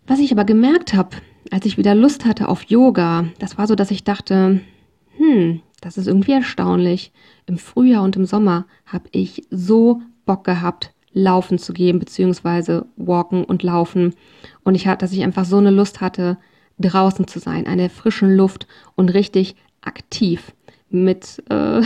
Was 0.05 0.19
ich 0.19 0.31
aber 0.31 0.45
gemerkt 0.45 0.93
habe, 0.93 1.17
als 1.49 1.65
ich 1.65 1.79
wieder 1.79 1.95
Lust 1.95 2.25
hatte 2.25 2.47
auf 2.47 2.61
Yoga, 2.65 3.25
das 3.39 3.57
war 3.57 3.65
so, 3.65 3.73
dass 3.73 3.89
ich 3.89 4.03
dachte, 4.03 4.61
hm, 5.17 5.61
das 5.81 5.97
ist 5.97 6.05
irgendwie 6.05 6.33
erstaunlich. 6.33 7.11
Im 7.47 7.57
Frühjahr 7.57 8.03
und 8.03 8.15
im 8.15 8.27
Sommer 8.27 8.67
habe 8.85 9.09
ich 9.13 9.47
so 9.49 10.03
Bock 10.27 10.43
gehabt, 10.43 10.91
laufen 11.11 11.57
zu 11.57 11.73
gehen, 11.73 11.97
beziehungsweise 11.97 12.85
walken 12.97 13.45
und 13.45 13.63
laufen. 13.63 14.13
Und 14.63 14.75
ich 14.75 14.85
hatte, 14.85 15.05
dass 15.05 15.11
ich 15.11 15.23
einfach 15.23 15.45
so 15.45 15.57
eine 15.57 15.71
Lust 15.71 16.01
hatte, 16.01 16.37
draußen 16.79 17.27
zu 17.27 17.39
sein, 17.39 17.67
an 17.67 17.77
der 17.77 17.89
frischen 17.89 18.35
Luft 18.35 18.67
und 18.95 19.09
richtig 19.09 19.55
aktiv 19.81 20.53
mit, 20.89 21.43
äh, 21.49 21.81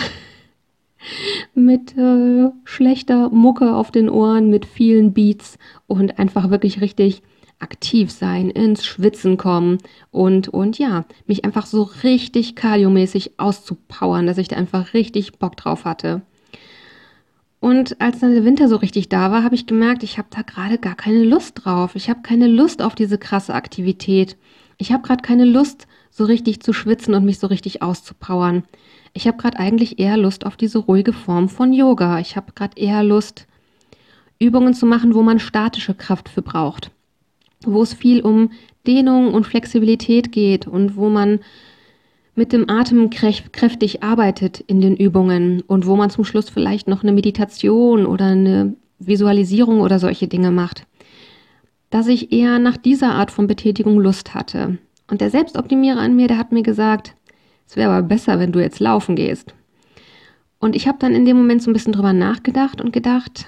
mit 1.53 1.97
äh, 1.97 2.49
schlechter 2.63 3.29
Mucke 3.29 3.75
auf 3.75 3.91
den 3.91 4.09
Ohren, 4.09 4.49
mit 4.49 4.65
vielen 4.65 5.13
Beats 5.13 5.57
und 5.87 6.19
einfach 6.19 6.49
wirklich 6.49 6.81
richtig 6.81 7.21
aktiv 7.59 8.11
sein, 8.11 8.49
ins 8.49 8.85
Schwitzen 8.85 9.37
kommen 9.37 9.77
und, 10.11 10.49
und 10.49 10.77
ja, 10.77 11.05
mich 11.27 11.45
einfach 11.45 11.65
so 11.65 11.83
richtig 12.03 12.55
kardiomäßig 12.55 13.39
auszupowern, 13.39 14.27
dass 14.27 14.37
ich 14.37 14.49
da 14.49 14.57
einfach 14.57 14.93
richtig 14.93 15.39
Bock 15.39 15.55
drauf 15.55 15.85
hatte. 15.85 16.21
Und 17.63 18.01
als 18.01 18.19
dann 18.19 18.33
der 18.33 18.43
Winter 18.43 18.67
so 18.67 18.75
richtig 18.75 19.07
da 19.07 19.31
war, 19.31 19.45
habe 19.45 19.55
ich 19.55 19.65
gemerkt, 19.65 20.03
ich 20.03 20.17
habe 20.17 20.27
da 20.29 20.41
gerade 20.41 20.77
gar 20.77 20.95
keine 20.95 21.23
Lust 21.23 21.63
drauf. 21.63 21.95
Ich 21.95 22.09
habe 22.09 22.21
keine 22.21 22.47
Lust 22.47 22.81
auf 22.81 22.93
diese 22.93 23.17
krasse 23.17 23.53
Aktivität. 23.53 24.35
Ich 24.83 24.91
habe 24.91 25.01
gerade 25.01 25.21
keine 25.21 25.45
Lust, 25.45 25.87
so 26.11 26.25
richtig 26.25 26.59
zu 26.59 26.73
schwitzen 26.73 27.13
und 27.13 27.23
mich 27.23 27.39
so 27.39 27.47
richtig 27.47 27.81
auszupowern. 27.81 28.65
Ich 29.13 29.27
habe 29.27 29.37
gerade 29.37 29.57
eigentlich 29.57 29.97
eher 29.97 30.17
Lust 30.17 30.45
auf 30.45 30.57
diese 30.57 30.79
ruhige 30.79 31.13
Form 31.13 31.47
von 31.47 31.71
Yoga. 31.71 32.19
Ich 32.19 32.35
habe 32.35 32.51
gerade 32.53 32.77
eher 32.77 33.01
Lust, 33.01 33.47
Übungen 34.39 34.73
zu 34.73 34.85
machen, 34.85 35.15
wo 35.15 35.23
man 35.23 35.39
statische 35.39 35.93
Kraft 35.93 36.27
für 36.27 36.41
braucht. 36.41 36.91
Wo 37.65 37.81
es 37.81 37.93
viel 37.93 38.19
um 38.19 38.51
Dehnung 38.85 39.33
und 39.33 39.47
Flexibilität 39.47 40.33
geht 40.33 40.67
und 40.67 40.97
wo 40.97 41.07
man 41.07 41.39
mit 42.35 42.51
dem 42.51 42.69
Atem 42.69 43.09
kräftig 43.09 44.03
arbeitet 44.03 44.59
in 44.59 44.81
den 44.81 44.97
Übungen 44.97 45.61
und 45.61 45.85
wo 45.85 45.95
man 45.95 46.09
zum 46.09 46.25
Schluss 46.25 46.49
vielleicht 46.49 46.89
noch 46.89 47.03
eine 47.03 47.13
Meditation 47.13 48.05
oder 48.05 48.25
eine 48.25 48.75
Visualisierung 48.99 49.79
oder 49.79 49.97
solche 49.97 50.27
Dinge 50.27 50.51
macht, 50.51 50.85
dass 51.93 52.07
ich 52.07 52.31
eher 52.31 52.57
nach 52.57 52.75
dieser 52.75 53.11
Art 53.11 53.29
von 53.29 53.45
Betätigung 53.45 53.99
Lust 53.99 54.33
hatte. 54.33 54.79
Und 55.07 55.21
der 55.21 55.29
Selbstoptimierer 55.29 55.99
an 55.99 56.15
mir, 56.15 56.27
der 56.27 56.39
hat 56.39 56.51
mir 56.51 56.63
gesagt, 56.63 57.13
es 57.67 57.75
wäre 57.75 57.91
aber 57.91 58.07
besser, 58.07 58.39
wenn 58.39 58.51
du 58.51 58.59
jetzt 58.59 58.79
laufen 58.79 59.15
gehst. 59.15 59.53
Und 60.57 60.75
ich 60.75 60.87
habe 60.87 60.97
dann 60.97 61.13
in 61.13 61.25
dem 61.25 61.37
Moment 61.37 61.61
so 61.61 61.69
ein 61.69 61.73
bisschen 61.73 61.93
drüber 61.93 62.11
nachgedacht 62.11 62.81
und 62.81 62.93
gedacht, 62.93 63.45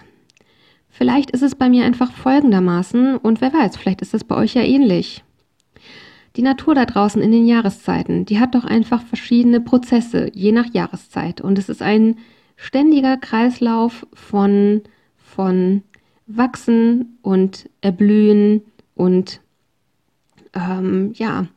vielleicht 0.89 1.31
ist 1.31 1.41
es 1.41 1.55
bei 1.55 1.69
mir 1.69 1.85
einfach 1.85 2.11
folgendermaßen 2.11 3.17
und 3.17 3.41
wer 3.41 3.51
weiß, 3.51 3.77
vielleicht 3.77 4.03
ist 4.03 4.13
es 4.13 4.23
bei 4.23 4.35
euch 4.35 4.53
ja 4.53 4.61
ähnlich. 4.61 5.23
Die 6.35 6.43
Natur 6.43 6.75
da 6.75 6.85
draußen 6.85 7.23
in 7.23 7.31
den 7.31 7.47
Jahreszeiten, 7.47 8.25
die 8.25 8.39
hat 8.39 8.53
doch 8.53 8.65
einfach 8.65 9.01
verschiedene 9.01 9.59
Prozesse, 9.59 10.29
je 10.35 10.51
nach 10.51 10.71
Jahreszeit. 10.71 11.41
Und 11.41 11.57
es 11.57 11.67
ist 11.67 11.81
ein 11.81 12.17
ständiger 12.57 13.17
Kreislauf 13.17 14.05
von, 14.13 14.83
von 15.15 15.81
Wachsen 16.27 17.17
und 17.21 17.69
Erblühen 17.81 18.63
und 18.95 19.41
ähm, 20.53 21.11
ja, 21.15 21.47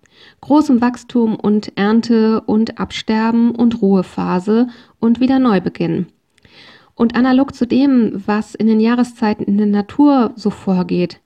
großem 0.40 0.80
Wachstum 0.80 1.36
und 1.36 1.72
Ernte 1.76 2.40
und 2.42 2.78
Absterben 2.78 3.54
und 3.54 3.80
Ruhephase 3.80 4.68
und 4.98 5.20
wieder 5.20 5.38
Neubeginn. 5.38 6.06
Und 6.94 7.14
analog 7.14 7.54
zu 7.54 7.66
dem, 7.66 8.22
was 8.26 8.54
in 8.54 8.66
den 8.66 8.80
Jahreszeiten 8.80 9.44
in 9.44 9.56
der 9.56 9.66
Natur 9.66 10.32
so 10.34 10.50
vorgeht, 10.50 11.20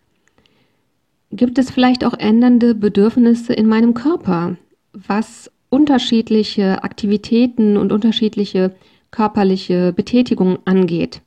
Gibt 1.35 1.59
es 1.59 1.71
vielleicht 1.71 2.05
auch 2.05 2.13
ändernde 2.13 2.75
Bedürfnisse 2.75 3.55
in 3.55 3.67
meinem 3.67 3.95
Körper, 3.95 4.59
was 4.93 5.51
unterschiedliche 5.71 6.85
Aktivitäten 6.85 7.79
und 7.79 7.91
unterschiedliche 7.91 8.75
körperliche 9.11 9.95
Betätigungen 9.95 10.59
angeht? 10.67 11.23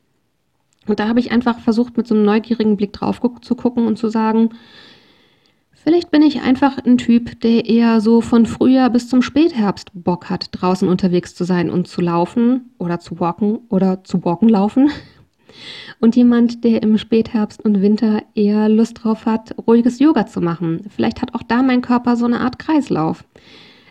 Und 0.88 1.00
da 1.00 1.08
habe 1.08 1.20
ich 1.20 1.32
einfach 1.32 1.60
versucht, 1.60 1.98
mit 1.98 2.08
so 2.08 2.16
einem 2.16 2.26
neugierigen 2.26 2.78
Blick 2.78 2.94
drauf 2.94 3.22
zu 3.42 3.56
gucken 3.56 3.88
und 3.88 3.98
zu 3.98 4.10
sagen, 4.10 4.50
vielleicht 5.72 6.12
bin 6.12 6.22
ich 6.22 6.42
einfach 6.42 6.78
ein 6.78 6.98
Typ, 6.98 7.40
der 7.42 7.66
eher 7.66 8.02
so 8.02 8.22
von 8.22 8.46
Frühjahr 8.46 8.90
bis 8.90 9.10
zum 9.10 9.22
Spätherbst 9.22 9.92
Bock 9.94 10.30
hat, 10.30 10.50
draußen 10.52 10.88
unterwegs 10.88 11.36
zu 11.36 11.44
sein 11.44 11.70
und 11.70 11.88
zu 11.88 12.02
laufen 12.02 12.72
oder 12.78 13.00
zu 13.00 13.20
walken 13.20 13.60
oder 13.70 14.04
zu 14.04 14.24
walken 14.24 14.50
laufen 14.50 14.92
und 16.00 16.16
jemand, 16.16 16.64
der 16.64 16.84
im 16.84 16.98
Spätherbst 16.98 17.64
und 17.64 17.82
Winter 17.82 18.22
eher 18.36 18.70
Lust 18.70 19.04
drauf 19.04 19.26
hat, 19.26 19.56
ruhiges 19.68 20.00
Yoga 20.00 20.26
zu 20.26 20.42
machen. 20.42 20.82
Vielleicht 20.90 21.22
hat 21.22 21.34
auch 21.34 21.44
da 21.44 21.62
mein 21.62 21.82
Körper 21.82 22.16
so 22.16 22.26
eine 22.26 22.42
Art 22.42 22.60
Kreislauf. 22.60 23.24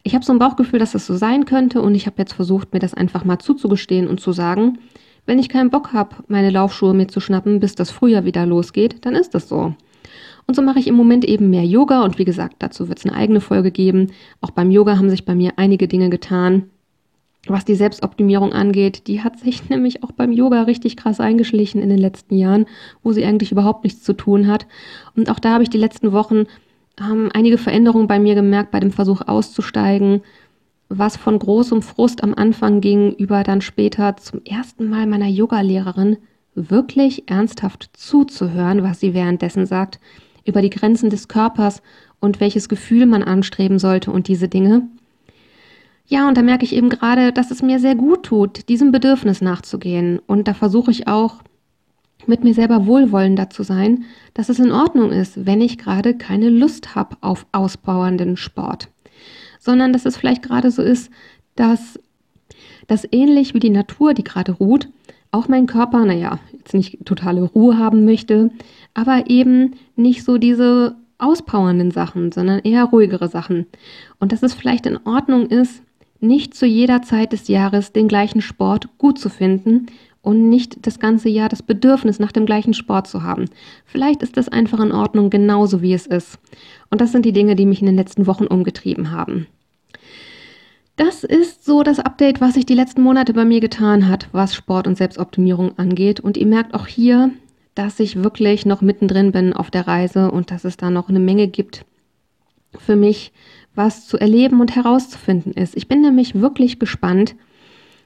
Ich 0.02 0.14
habe 0.14 0.24
so 0.24 0.32
ein 0.32 0.38
Bauchgefühl, 0.38 0.78
dass 0.78 0.92
das 0.92 1.06
so 1.06 1.16
sein 1.16 1.46
könnte 1.46 1.80
und 1.80 1.94
ich 1.94 2.06
habe 2.06 2.16
jetzt 2.18 2.34
versucht, 2.34 2.72
mir 2.72 2.78
das 2.78 2.94
einfach 2.94 3.24
mal 3.24 3.38
zuzugestehen 3.38 4.06
und 4.06 4.20
zu 4.20 4.32
sagen, 4.32 4.78
wenn 5.26 5.38
ich 5.38 5.48
keinen 5.48 5.70
Bock 5.70 5.92
habe, 5.92 6.16
meine 6.28 6.50
Laufschuhe 6.50 6.94
mir 6.94 7.08
zu 7.08 7.20
schnappen, 7.20 7.60
bis 7.60 7.74
das 7.74 7.90
Frühjahr 7.90 8.24
wieder 8.24 8.46
losgeht, 8.46 9.04
dann 9.06 9.14
ist 9.14 9.34
das 9.34 9.48
so. 9.48 9.74
Und 10.46 10.54
so 10.54 10.62
mache 10.62 10.78
ich 10.78 10.86
im 10.86 10.94
Moment 10.94 11.24
eben 11.24 11.48
mehr 11.48 11.64
Yoga 11.64 12.02
und 12.02 12.18
wie 12.18 12.26
gesagt, 12.26 12.56
dazu 12.58 12.88
wird 12.88 12.98
es 12.98 13.06
eine 13.06 13.14
eigene 13.14 13.40
Folge 13.40 13.70
geben. 13.70 14.08
Auch 14.40 14.50
beim 14.50 14.70
Yoga 14.70 14.98
haben 14.98 15.08
sich 15.08 15.24
bei 15.24 15.34
mir 15.34 15.54
einige 15.56 15.88
Dinge 15.88 16.10
getan 16.10 16.70
was 17.46 17.64
die 17.64 17.74
Selbstoptimierung 17.74 18.52
angeht, 18.52 19.06
die 19.06 19.22
hat 19.22 19.38
sich 19.38 19.68
nämlich 19.68 20.02
auch 20.02 20.12
beim 20.12 20.32
Yoga 20.32 20.62
richtig 20.62 20.96
krass 20.96 21.20
eingeschlichen 21.20 21.82
in 21.82 21.88
den 21.88 21.98
letzten 21.98 22.36
Jahren, 22.36 22.66
wo 23.02 23.12
sie 23.12 23.24
eigentlich 23.24 23.52
überhaupt 23.52 23.84
nichts 23.84 24.02
zu 24.02 24.12
tun 24.12 24.46
hat. 24.46 24.66
Und 25.16 25.30
auch 25.30 25.38
da 25.38 25.52
habe 25.52 25.62
ich 25.62 25.70
die 25.70 25.78
letzten 25.78 26.12
Wochen 26.12 26.44
ähm, 27.00 27.30
einige 27.34 27.58
Veränderungen 27.58 28.06
bei 28.06 28.18
mir 28.18 28.34
gemerkt, 28.34 28.70
bei 28.70 28.80
dem 28.80 28.92
Versuch 28.92 29.22
auszusteigen, 29.22 30.22
was 30.98 31.16
von 31.16 31.38
großem 31.38 31.82
Frust 31.82 32.22
am 32.22 32.34
Anfang 32.34 32.80
ging, 32.80 33.12
über 33.12 33.42
dann 33.42 33.60
später 33.60 34.16
zum 34.16 34.42
ersten 34.44 34.88
Mal 34.88 35.06
meiner 35.06 35.28
Yogalehrerin 35.28 36.18
wirklich 36.54 37.28
ernsthaft 37.28 37.90
zuzuhören, 37.94 38.82
was 38.82 39.00
sie 39.00 39.14
währenddessen 39.14 39.66
sagt, 39.66 39.98
über 40.44 40.62
die 40.62 40.70
Grenzen 40.70 41.10
des 41.10 41.28
Körpers 41.28 41.82
und 42.20 42.40
welches 42.40 42.68
Gefühl 42.68 43.06
man 43.06 43.22
anstreben 43.22 43.78
sollte 43.78 44.10
und 44.10 44.28
diese 44.28 44.48
Dinge. 44.48 44.88
Ja, 46.06 46.28
und 46.28 46.36
da 46.36 46.42
merke 46.42 46.64
ich 46.64 46.74
eben 46.74 46.90
gerade, 46.90 47.32
dass 47.32 47.50
es 47.50 47.62
mir 47.62 47.78
sehr 47.78 47.94
gut 47.94 48.24
tut, 48.24 48.68
diesem 48.68 48.92
Bedürfnis 48.92 49.40
nachzugehen. 49.40 50.20
Und 50.26 50.46
da 50.46 50.54
versuche 50.54 50.90
ich 50.90 51.08
auch, 51.08 51.42
mit 52.26 52.44
mir 52.44 52.54
selber 52.54 52.86
wohlwollender 52.86 53.50
zu 53.50 53.62
sein, 53.62 54.04
dass 54.32 54.48
es 54.48 54.58
in 54.58 54.72
Ordnung 54.72 55.12
ist, 55.12 55.46
wenn 55.46 55.60
ich 55.60 55.78
gerade 55.78 56.16
keine 56.16 56.48
Lust 56.48 56.94
habe 56.94 57.16
auf 57.20 57.46
auspowernden 57.52 58.36
Sport. 58.36 58.88
Sondern 59.64 59.94
dass 59.94 60.04
es 60.04 60.18
vielleicht 60.18 60.42
gerade 60.42 60.70
so 60.70 60.82
ist, 60.82 61.10
dass 61.56 61.98
das 62.86 63.08
ähnlich 63.10 63.54
wie 63.54 63.60
die 63.60 63.70
Natur, 63.70 64.12
die 64.12 64.24
gerade 64.24 64.52
ruht, 64.52 64.88
auch 65.30 65.48
mein 65.48 65.66
Körper, 65.66 66.04
naja, 66.04 66.38
jetzt 66.52 66.74
nicht 66.74 66.98
totale 67.06 67.42
Ruhe 67.42 67.78
haben 67.78 68.04
möchte, 68.04 68.50
aber 68.92 69.24
eben 69.28 69.72
nicht 69.96 70.22
so 70.22 70.36
diese 70.36 70.96
auspowernden 71.16 71.90
Sachen, 71.90 72.30
sondern 72.30 72.60
eher 72.60 72.84
ruhigere 72.84 73.28
Sachen. 73.28 73.66
Und 74.20 74.32
dass 74.32 74.42
es 74.42 74.52
vielleicht 74.52 74.84
in 74.84 74.98
Ordnung 75.06 75.46
ist, 75.46 75.82
nicht 76.20 76.54
zu 76.54 76.66
jeder 76.66 77.00
Zeit 77.00 77.32
des 77.32 77.48
Jahres 77.48 77.92
den 77.92 78.06
gleichen 78.06 78.42
Sport 78.42 78.90
gut 78.98 79.18
zu 79.18 79.30
finden 79.30 79.86
und 80.24 80.48
nicht 80.48 80.86
das 80.86 80.98
ganze 80.98 81.28
Jahr 81.28 81.48
das 81.48 81.62
Bedürfnis 81.62 82.18
nach 82.18 82.32
dem 82.32 82.46
gleichen 82.46 82.74
Sport 82.74 83.06
zu 83.06 83.22
haben. 83.22 83.46
Vielleicht 83.84 84.22
ist 84.22 84.36
das 84.36 84.48
einfach 84.48 84.80
in 84.80 84.92
Ordnung, 84.92 85.30
genauso 85.30 85.82
wie 85.82 85.92
es 85.92 86.06
ist. 86.06 86.38
Und 86.90 87.00
das 87.00 87.12
sind 87.12 87.24
die 87.24 87.32
Dinge, 87.32 87.56
die 87.56 87.66
mich 87.66 87.80
in 87.80 87.86
den 87.86 87.96
letzten 87.96 88.26
Wochen 88.26 88.46
umgetrieben 88.46 89.10
haben. 89.10 89.46
Das 90.96 91.24
ist 91.24 91.64
so 91.64 91.82
das 91.82 91.98
Update, 91.98 92.40
was 92.40 92.54
sich 92.54 92.66
die 92.66 92.74
letzten 92.74 93.02
Monate 93.02 93.34
bei 93.34 93.44
mir 93.44 93.60
getan 93.60 94.08
hat, 94.08 94.28
was 94.32 94.54
Sport 94.54 94.86
und 94.86 94.96
Selbstoptimierung 94.96 95.76
angeht. 95.78 96.20
Und 96.20 96.36
ihr 96.36 96.46
merkt 96.46 96.72
auch 96.72 96.86
hier, 96.86 97.30
dass 97.74 98.00
ich 98.00 98.22
wirklich 98.22 98.64
noch 98.64 98.80
mittendrin 98.80 99.32
bin 99.32 99.52
auf 99.52 99.70
der 99.70 99.86
Reise 99.86 100.30
und 100.30 100.50
dass 100.50 100.64
es 100.64 100.76
da 100.76 100.90
noch 100.90 101.08
eine 101.08 101.20
Menge 101.20 101.48
gibt 101.48 101.84
für 102.78 102.96
mich, 102.96 103.32
was 103.74 104.06
zu 104.06 104.18
erleben 104.18 104.60
und 104.60 104.76
herauszufinden 104.76 105.52
ist. 105.52 105.76
Ich 105.76 105.88
bin 105.88 106.00
nämlich 106.00 106.40
wirklich 106.40 106.78
gespannt, 106.78 107.34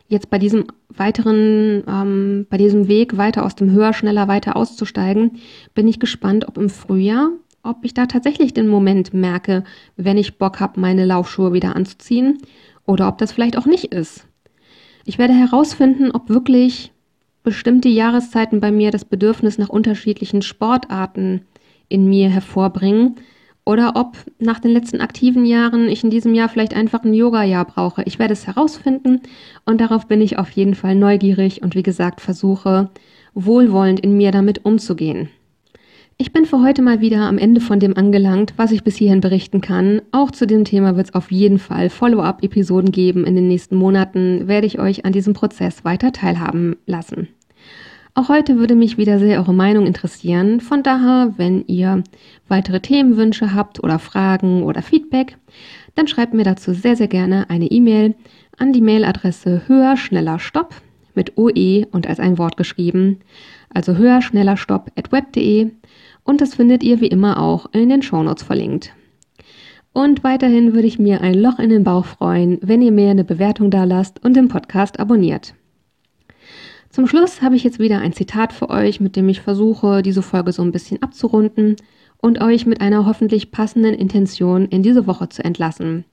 jetzt 0.09 0.31
bei 0.31 0.39
diesem 0.39 0.65
weiteren, 0.89 1.85
ähm, 1.87 2.47
bei 2.51 2.57
diesem 2.57 2.89
Weg 2.89 3.17
weiter 3.17 3.45
aus 3.45 3.55
dem 3.55 3.71
Höher, 3.71 3.93
schneller, 3.93 4.27
weiter 4.27 4.57
auszusteigen, 4.57 5.39
bin 5.75 5.87
ich 5.87 6.01
gespannt, 6.01 6.49
ob 6.49 6.59
im 6.59 6.71
Frühjahr, 6.71 7.31
ob 7.63 7.85
ich 7.85 7.95
da 7.95 8.07
tatsächlich 8.07 8.55
den 8.55 8.69
Moment 8.69 9.13
merke, 9.15 9.65
wenn 9.97 10.17
ich 10.17 10.39
Bock 10.39 10.61
habe, 10.61 10.81
meine 10.81 11.05
Laufschuhe 11.05 11.53
wieder 11.53 11.77
anzuziehen 11.77 12.39
oder 12.87 13.09
ob 13.09 13.19
das 13.19 13.33
vielleicht 13.33 13.59
auch 13.59 13.67
nicht 13.67 13.93
ist. 13.93 14.27
Ich 15.05 15.19
werde 15.19 15.35
herausfinden, 15.35 16.11
ob 16.11 16.29
wirklich 16.31 16.93
bestimmte 17.43 17.89
Jahreszeiten 17.89 18.61
bei 18.61 18.73
mir 18.73 18.91
das 18.91 19.05
Bedürfnis 19.05 19.59
nach 19.59 19.69
unterschiedlichen 19.69 20.43
Sportarten 20.43 21.43
in 21.89 22.09
mir 22.09 22.29
hervorbringen 22.29 23.17
oder 23.69 23.97
ob 23.97 24.17
nach 24.39 24.61
den 24.61 24.71
letzten 24.71 25.03
aktiven 25.03 25.45
Jahren 25.45 25.91
ich 25.91 26.03
in 26.03 26.09
diesem 26.09 26.33
Jahr 26.33 26.49
vielleicht 26.49 26.73
einfach 26.73 27.05
ein 27.05 27.13
Yoga-Jahr 27.13 27.67
brauche. 27.67 28.03
Ich 28.05 28.19
werde 28.19 28.33
es 28.33 28.47
herausfinden 28.47 29.21
und 29.67 29.83
darauf 29.83 30.09
bin 30.09 30.23
ich 30.23 30.39
auf 30.39 30.51
jeden 30.53 30.75
Fall 30.75 30.95
neugierig 30.95 31.63
und 31.63 31.75
wie 31.75 31.83
gesagt 31.83 32.23
versuche 32.23 32.89
wohlwollend 33.35 34.01
in 34.01 34.17
mir 34.17 34.31
damit 34.31 34.65
umzugehen. 34.65 35.29
Ich 36.17 36.33
bin 36.33 36.47
für 36.47 36.63
heute 36.63 36.81
mal 36.81 37.03
wieder 37.03 37.21
am 37.29 37.37
Ende 37.37 37.61
von 37.61 37.79
dem 37.79 37.95
angelangt, 37.95 38.55
was 38.57 38.73
ich 38.73 38.85
bis 38.85 38.97
hierhin 38.97 39.21
berichten 39.21 39.61
kann. 39.61 40.01
Auch 40.13 40.31
zu 40.31 40.47
dem 40.47 40.65
Thema 40.65 40.97
wird 40.97 41.09
es 41.09 41.15
auf 41.15 41.31
jeden 41.31 41.59
Fall 41.59 41.91
Follow-up-Episoden 41.91 42.91
geben. 42.91 43.27
In 43.27 43.37
den 43.37 43.49
nächsten 43.49 43.77
Monaten 43.77 44.49
werde 44.49 44.67
ich 44.67 44.79
euch 44.79 45.05
an 45.05 45.13
diesem 45.13 45.35
Prozess 45.35 45.85
weiter 45.85 46.11
teilhaben 46.13 46.77
lassen. 46.87 47.29
Auch 48.19 48.29
heute 48.29 48.59
würde 48.59 48.75
mich 48.75 48.99
wieder 48.99 49.21
sehr 49.21 49.39
eure 49.39 49.55
Meinung 49.55 49.87
interessieren. 49.87 50.61
Von 50.61 50.83
daher, 50.83 51.35
wenn 51.37 51.65
ihr 51.69 52.03
weitere 52.49 52.81
Themenwünsche 52.81 53.55
habt 53.55 53.81
oder 53.85 54.01
Fragen 54.01 54.65
oder 54.65 54.83
Feedback, 54.83 55.39
dann 55.95 56.09
schreibt 56.09 56.35
mir 56.35 56.43
dazu 56.43 56.75
sehr, 56.75 56.97
sehr 56.97 57.07
gerne 57.07 57.49
eine 57.49 57.67
E-Mail 57.67 58.17
an 58.57 58.73
die 58.73 58.81
Mailadresse 58.81 59.69
höher, 59.69 59.97
schneller, 59.97 60.41
stopp 60.41 60.75
mit 61.15 61.39
OE 61.39 61.87
und 61.93 62.09
als 62.09 62.19
ein 62.19 62.39
Wort 62.39 62.57
geschrieben. 62.57 63.21
Also 63.73 63.95
höher, 63.95 64.21
schneller, 64.21 64.57
stopp 64.57 64.91
at 64.97 65.13
web.de 65.13 65.71
und 66.25 66.41
das 66.41 66.57
findet 66.57 66.83
ihr 66.83 67.01
wie 67.01 67.07
immer 67.07 67.41
auch 67.41 67.67
in 67.73 67.89
den 67.89 68.03
Shownotes 68.03 68.43
verlinkt. 68.43 68.95
Und 69.93 70.25
weiterhin 70.25 70.75
würde 70.75 70.89
ich 70.89 70.99
mir 70.99 71.21
ein 71.21 71.35
Loch 71.35 71.61
in 71.61 71.71
den 71.71 71.85
Bauch 71.85 72.05
freuen, 72.05 72.59
wenn 72.63 72.83
ihr 72.83 72.91
mir 72.91 73.11
eine 73.11 73.23
Bewertung 73.23 73.71
da 73.71 73.85
lasst 73.85 74.25
und 74.25 74.35
den 74.35 74.49
Podcast 74.49 74.99
abonniert. 74.99 75.55
Zum 76.91 77.07
Schluss 77.07 77.43
habe 77.43 77.55
ich 77.55 77.65
jetzt 77.65 77.79
wieder 77.79 78.01
ein 78.01 78.13
Zitat 78.13 78.53
für 78.53 78.71
euch, 78.71 79.01
mit 79.01 79.15
dem 79.17 79.29
ich 79.29 79.41
versuche, 79.41 80.03
diese 80.03 80.23
Folge 80.23 80.53
so 80.53 80.63
ein 80.63 80.73
bisschen 80.73 81.03
abzurunden 81.03 81.77
und 82.17 82.41
euch 82.41 82.67
mit 82.67 82.81
einer 82.81 83.07
hoffentlich 83.07 83.51
passenden 83.51 83.95
Intention 83.95 84.67
in 84.67 84.83
diese 84.83 85.07
Woche 85.07 85.29
zu 85.29 85.45
entlassen. 85.45 86.05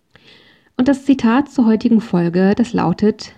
Und 0.78 0.88
das 0.88 1.06
Zitat 1.06 1.50
zur 1.50 1.66
heutigen 1.66 2.02
Folge, 2.02 2.54
das 2.56 2.74
lautet, 2.74 3.34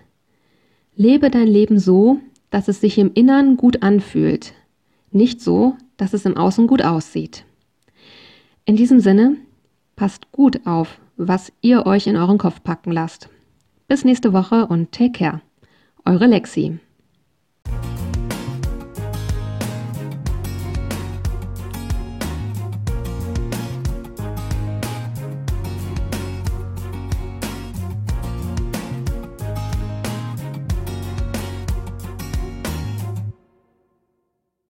Lebe 0.95 1.29
dein 1.29 1.47
Leben 1.47 1.77
so, 1.77 2.19
dass 2.49 2.67
es 2.67 2.81
sich 2.81 2.97
im 2.97 3.13
Innern 3.13 3.55
gut 3.55 3.83
anfühlt, 3.83 4.53
nicht 5.11 5.41
so, 5.41 5.75
dass 5.95 6.13
es 6.13 6.25
im 6.25 6.35
Außen 6.35 6.65
gut 6.65 6.81
aussieht. 6.81 7.45
In 8.65 8.75
diesem 8.75 8.99
Sinne, 8.99 9.37
passt 9.95 10.31
gut 10.31 10.65
auf, 10.65 10.99
was 11.15 11.53
ihr 11.61 11.85
euch 11.85 12.07
in 12.07 12.17
euren 12.17 12.39
Kopf 12.39 12.63
packen 12.63 12.91
lasst. 12.91 13.29
Bis 13.87 14.05
nächste 14.05 14.33
Woche 14.33 14.65
und 14.65 14.91
take 14.91 15.11
care. 15.11 15.41
Eure 16.03 16.25
Lexi. 16.25 16.79